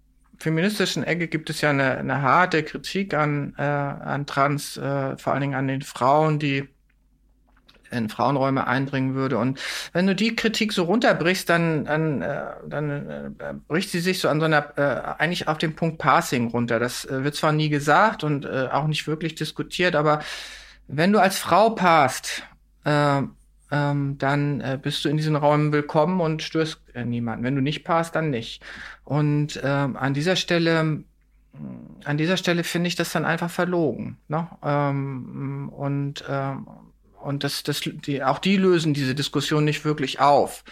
[0.41, 5.33] feministischen Ecke gibt es ja eine, eine harte Kritik an, äh, an Trans, äh, vor
[5.33, 6.67] allen Dingen an den Frauen, die
[7.91, 9.37] in Frauenräume eindringen würde.
[9.37, 9.59] Und
[9.93, 14.29] wenn du die Kritik so runterbrichst, dann, dann, äh, dann äh, bricht sie sich so
[14.29, 16.79] an so einer, äh, eigentlich auf den Punkt Passing runter.
[16.79, 20.21] Das äh, wird zwar nie gesagt und äh, auch nicht wirklich diskutiert, aber
[20.87, 22.43] wenn du als Frau passt,
[22.85, 23.21] äh,
[23.71, 27.43] ähm, dann äh, bist du in diesen Räumen willkommen und störst äh, niemanden.
[27.43, 28.63] Wenn du nicht passt, dann nicht.
[29.03, 31.03] Und ähm, an dieser Stelle
[32.05, 34.17] an dieser Stelle finde ich das dann einfach verlogen.
[34.29, 34.47] Ne?
[34.63, 36.65] Ähm, und ähm,
[37.21, 40.63] und das, das, die, auch die lösen diese Diskussion nicht wirklich auf.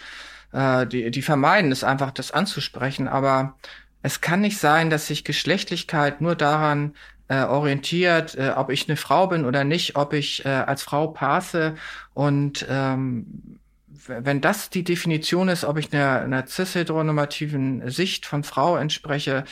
[0.52, 3.08] Äh, die, die vermeiden es einfach, das anzusprechen.
[3.08, 3.56] Aber
[4.02, 6.94] es kann nicht sein, dass sich Geschlechtlichkeit nur daran
[7.30, 11.06] äh, orientiert, äh, ob ich eine Frau bin oder nicht, ob ich äh, als Frau
[11.06, 11.76] passe.
[12.12, 18.76] Und ähm, wenn das die Definition ist, ob ich einer, einer cis-heteronormativen Sicht von Frau
[18.76, 19.44] entspreche,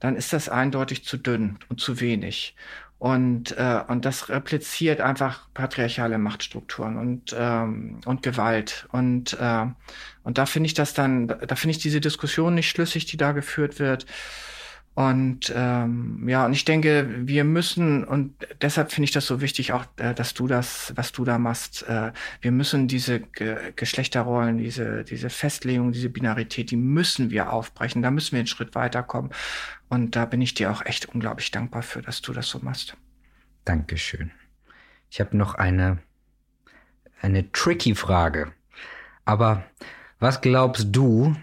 [0.00, 2.56] dann ist das eindeutig zu dünn und zu wenig.
[2.98, 8.88] Und, äh, und das repliziert einfach patriarchale Machtstrukturen und, ähm, und Gewalt.
[8.92, 9.66] Und, äh,
[10.22, 13.32] und da finde ich das dann, da finde ich diese Diskussion nicht schlüssig, die da
[13.32, 14.06] geführt wird.
[14.96, 19.74] Und ähm, ja, und ich denke, wir müssen, und deshalb finde ich das so wichtig,
[19.74, 24.56] auch, äh, dass du das, was du da machst, äh, wir müssen diese Ge Geschlechterrollen,
[24.56, 28.00] diese, diese Festlegung, diese Binarität, die müssen wir aufbrechen.
[28.00, 29.32] Da müssen wir einen Schritt weiterkommen.
[29.90, 32.96] Und da bin ich dir auch echt unglaublich dankbar für, dass du das so machst.
[33.66, 34.30] Dankeschön.
[35.10, 35.98] Ich habe noch eine,
[37.20, 38.50] eine tricky Frage.
[39.26, 39.62] Aber
[40.20, 41.36] was glaubst du,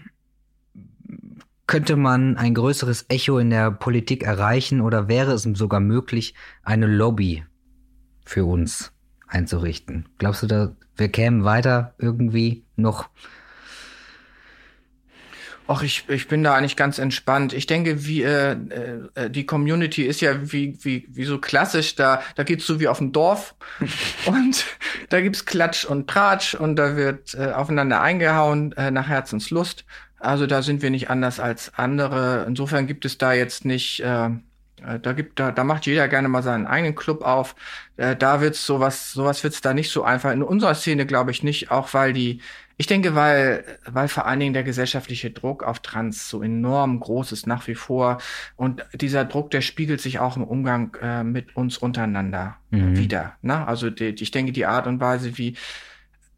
[1.74, 6.86] könnte man ein größeres Echo in der Politik erreichen oder wäre es sogar möglich, eine
[6.86, 7.44] Lobby
[8.24, 8.92] für uns
[9.26, 10.08] einzurichten?
[10.18, 13.08] Glaubst du, da wir kämen weiter irgendwie noch?
[15.66, 17.52] Ach, ich, ich bin da eigentlich ganz entspannt.
[17.52, 18.52] Ich denke, wie äh,
[19.14, 22.86] äh, die Community ist ja wie, wie, wie so klassisch, da, da geht's so wie
[22.86, 23.56] auf dem Dorf
[24.26, 24.64] und
[25.08, 29.84] da gibt's Klatsch und Tratsch und da wird äh, aufeinander eingehauen äh, nach Herzenslust.
[30.24, 32.44] Also da sind wir nicht anders als andere.
[32.46, 34.30] Insofern gibt es da jetzt nicht, äh,
[34.86, 37.54] äh, da gibt, da, da macht jeder gerne mal seinen eigenen Club auf.
[37.96, 40.32] Äh, da wird's sowas, sowas wird's da nicht so einfach.
[40.32, 42.40] In unserer Szene glaube ich nicht, auch weil die,
[42.76, 47.32] ich denke, weil, weil vor allen Dingen der gesellschaftliche Druck auf Trans so enorm groß
[47.32, 48.18] ist nach wie vor.
[48.56, 52.96] Und dieser Druck, der spiegelt sich auch im Umgang äh, mit uns untereinander mhm.
[52.96, 53.36] wieder.
[53.42, 53.66] Ne?
[53.66, 55.56] Also die, ich denke, die Art und Weise, wie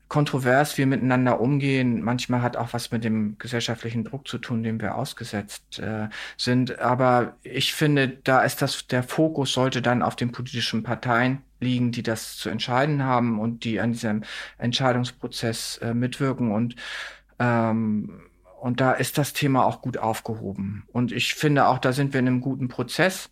[0.08, 2.02] kontrovers wir miteinander umgehen.
[2.02, 6.78] Manchmal hat auch was mit dem gesellschaftlichen Druck zu tun, dem wir ausgesetzt äh, sind.
[6.78, 11.90] Aber ich finde, da ist das, der Fokus sollte dann auf den politischen Parteien liegen,
[11.90, 14.22] die das zu entscheiden haben und die an diesem
[14.58, 16.76] Entscheidungsprozess äh, mitwirken und
[17.38, 18.20] ähm,
[18.58, 20.84] und da ist das Thema auch gut aufgehoben.
[20.90, 23.30] Und ich finde auch, da sind wir in einem guten Prozess.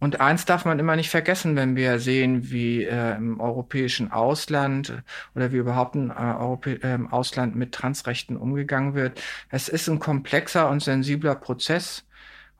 [0.00, 4.92] Und eins darf man immer nicht vergessen, wenn wir sehen, wie äh, im europäischen Ausland
[5.34, 9.20] oder wie überhaupt im, äh, Europä äh, im Ausland mit Transrechten umgegangen wird.
[9.50, 12.04] Es ist ein komplexer und sensibler Prozess.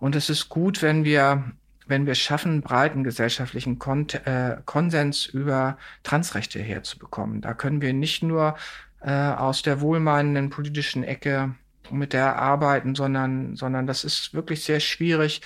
[0.00, 1.44] Und es ist gut, wenn wir,
[1.86, 7.40] wenn wir schaffen, breiten gesellschaftlichen Kon äh, Konsens über Transrechte herzubekommen.
[7.40, 8.56] Da können wir nicht nur
[9.00, 11.54] äh, aus der wohlmeinenden politischen Ecke
[11.90, 15.40] mit der arbeiten, sondern, sondern das ist wirklich sehr schwierig,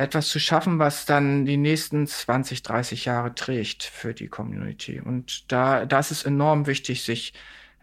[0.00, 5.00] etwas zu schaffen, was dann die nächsten 20, 30 Jahre trägt für die Community.
[5.00, 7.34] Und da, das ist enorm wichtig, sich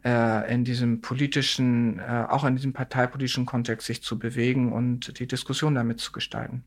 [0.04, 5.28] äh, in diesem politischen, äh, auch in diesem parteipolitischen Kontext sich zu bewegen und die
[5.28, 6.64] Diskussion damit zu gestalten.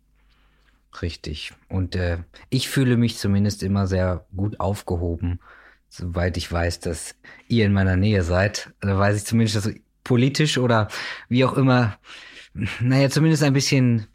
[1.03, 1.53] Richtig.
[1.69, 5.41] Und äh, ich fühle mich zumindest immer sehr gut aufgehoben,
[5.89, 7.17] soweit ich weiß, dass
[7.49, 8.71] ihr in meiner Nähe seid.
[8.81, 9.75] Da weiß ich zumindest, dass
[10.05, 10.89] politisch oder
[11.29, 11.99] wie auch immer,
[12.81, 14.07] naja, zumindest ein bisschen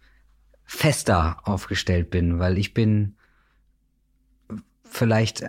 [0.65, 3.15] fester aufgestellt bin, weil ich bin
[4.83, 5.45] vielleicht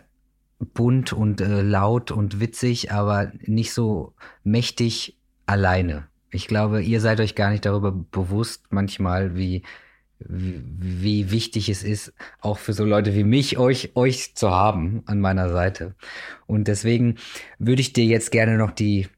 [0.58, 6.08] bunt und äh, laut und witzig, aber nicht so mächtig alleine.
[6.30, 9.62] Ich glaube, ihr seid euch gar nicht darüber bewusst manchmal, wie,
[10.18, 15.20] wie, wichtig es ist, auch für so Leute wie mich, euch, euch zu haben an
[15.20, 15.94] meiner Seite.
[16.46, 17.16] Und deswegen
[17.58, 19.08] würde ich dir jetzt gerne noch die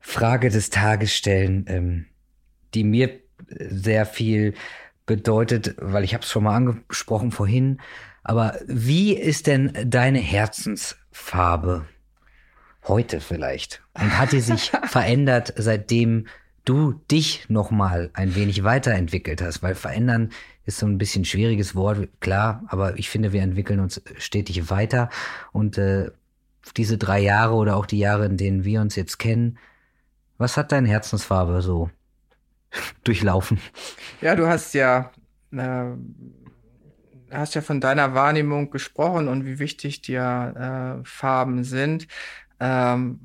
[0.00, 2.06] Frage des Tages stellen, ähm,
[2.74, 4.54] die mir sehr viel
[5.06, 7.78] bedeutet, weil ich habe es schon mal angesprochen vorhin,
[8.22, 11.86] aber wie ist denn deine Herzensfarbe
[12.84, 13.82] heute vielleicht?
[13.94, 16.26] Und hat die sich verändert, seitdem
[16.64, 19.62] du dich noch mal ein wenig weiterentwickelt hast?
[19.62, 20.30] Weil verändern
[20.64, 25.08] ist so ein bisschen schwieriges Wort, klar, aber ich finde, wir entwickeln uns stetig weiter
[25.52, 26.10] und äh,
[26.76, 29.58] diese drei Jahre oder auch die Jahre, in denen wir uns jetzt kennen,
[30.36, 31.90] was hat deine Herzensfarbe so
[33.04, 33.58] durchlaufen.
[34.20, 35.10] Ja, du hast ja,
[35.52, 35.84] äh,
[37.30, 42.06] hast ja von deiner Wahrnehmung gesprochen und wie wichtig dir äh, Farben sind.
[42.60, 43.20] Ähm,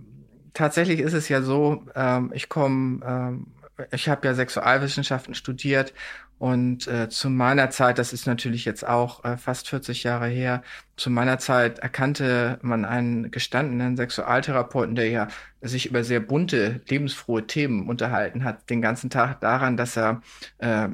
[0.54, 3.48] tatsächlich ist es ja so, ähm, ich komme, ähm,
[3.92, 5.94] ich habe ja Sexualwissenschaften studiert
[6.42, 10.64] Und äh, zu meiner Zeit, das ist natürlich jetzt auch äh, fast 40 Jahre her,
[10.98, 15.28] zu meiner Zeit erkannte man einen gestandenen Sexualtherapeuten, der ja
[15.62, 20.24] sich über sehr bunte, lebensfrohe Themen unterhalten hat, den ganzen Tag daran, dass er
[20.58, 20.88] äh,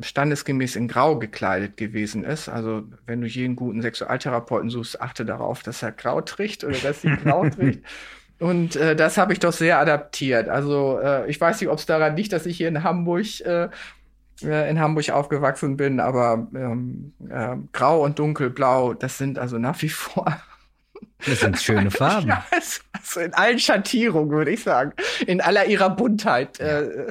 [0.00, 2.48] standesgemäß in Grau gekleidet gewesen ist.
[2.48, 7.02] Also wenn du jeden guten Sexualtherapeuten suchst, achte darauf, dass er Grau trägt oder dass
[7.02, 7.84] sie Grau trägt.
[8.38, 10.48] Und äh, das habe ich doch sehr adaptiert.
[10.48, 13.70] Also äh, ich weiß nicht, ob es daran liegt, dass ich hier in Hamburg äh,
[14.42, 19.80] äh, in Hamburg aufgewachsen bin, aber ähm, äh, grau und dunkelblau, das sind also nach
[19.82, 20.26] wie vor.
[21.26, 22.28] Das sind schöne Farben.
[22.28, 22.44] Ja,
[22.92, 24.92] also in allen Schattierungen, würde ich sagen.
[25.26, 26.58] In aller ihrer Buntheit.
[26.58, 26.80] Ja.
[26.80, 27.10] Äh,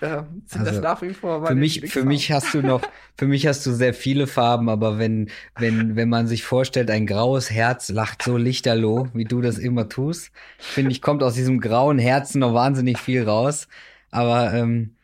[0.00, 2.82] äh, sind also das nach wie vor für mich für mich hast du noch
[3.16, 7.04] für mich hast du sehr viele Farben aber wenn wenn wenn man sich vorstellt ein
[7.04, 11.58] graues Herz lacht so lichterloh wie du das immer tust finde ich kommt aus diesem
[11.58, 13.66] grauen Herzen noch wahnsinnig viel raus
[14.12, 14.94] aber ähm,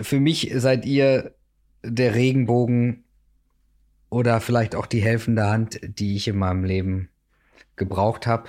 [0.00, 1.34] für mich seid ihr
[1.82, 3.04] der Regenbogen
[4.10, 7.08] oder vielleicht auch die helfende Hand, die ich in meinem Leben
[7.76, 8.48] gebraucht habe.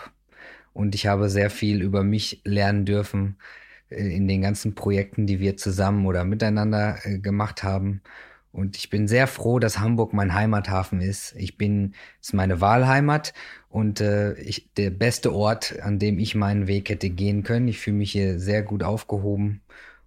[0.74, 3.38] Und ich habe sehr viel über mich lernen dürfen
[3.90, 8.02] äh, in den ganzen Projekten, die wir zusammen oder miteinander äh, gemacht haben.
[8.54, 11.34] Und ich bin sehr froh, dass Hamburg mein Heimathafen ist.
[11.38, 13.34] Ich bin, es ist meine Wahlheimat
[13.70, 17.70] und äh, ich, der beste Ort, an dem ich meinen Weg hätte gehen können.
[17.70, 19.62] Ich fühle mich hier sehr gut aufgehoben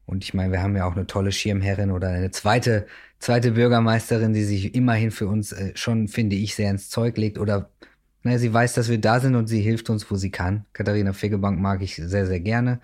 [0.06, 2.86] und ich meine, wir haben ja auch eine tolle Schirmherrin oder eine zweite,
[3.18, 7.38] zweite Bürgermeisterin, die sich immerhin für uns äh, schon, finde ich, sehr ins Zeug legt
[7.38, 7.70] oder
[8.22, 10.64] naja, sie weiß, dass wir da sind und sie hilft uns, wo sie kann.
[10.72, 12.80] Katharina Fegebank mag ich sehr, sehr gerne.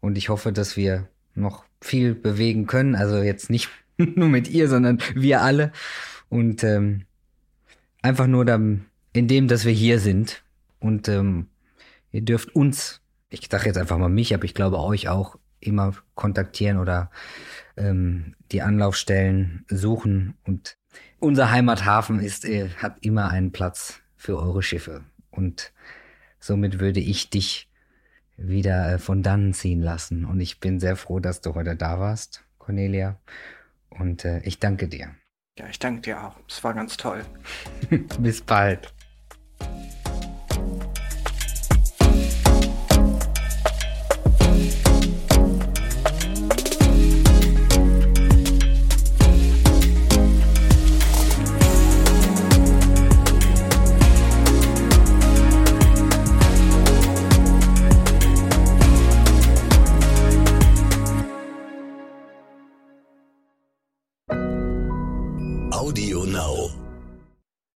[0.00, 2.94] Und ich hoffe, dass wir noch viel bewegen können.
[2.94, 5.72] Also jetzt nicht nur mit ihr, sondern wir alle.
[6.28, 7.06] Und ähm,
[8.02, 8.84] einfach nur dann,
[9.14, 10.42] in dem, dass wir hier sind.
[10.80, 11.46] Und ähm,
[12.12, 13.00] ihr dürft uns,
[13.30, 17.10] ich sage jetzt einfach mal mich, aber ich glaube euch auch, immer kontaktieren oder
[17.76, 20.34] ähm, die Anlaufstellen suchen.
[20.44, 20.76] Und
[21.18, 25.04] unser Heimathafen ist, äh, hat immer einen Platz für eure Schiffe.
[25.30, 25.72] Und
[26.38, 27.68] somit würde ich dich
[28.36, 30.24] wieder äh, von dannen ziehen lassen.
[30.24, 33.20] Und ich bin sehr froh, dass du heute da warst, Cornelia.
[33.90, 35.14] Und äh, ich danke dir.
[35.58, 36.36] Ja, ich danke dir auch.
[36.48, 37.24] Es war ganz toll.
[38.18, 38.92] Bis bald.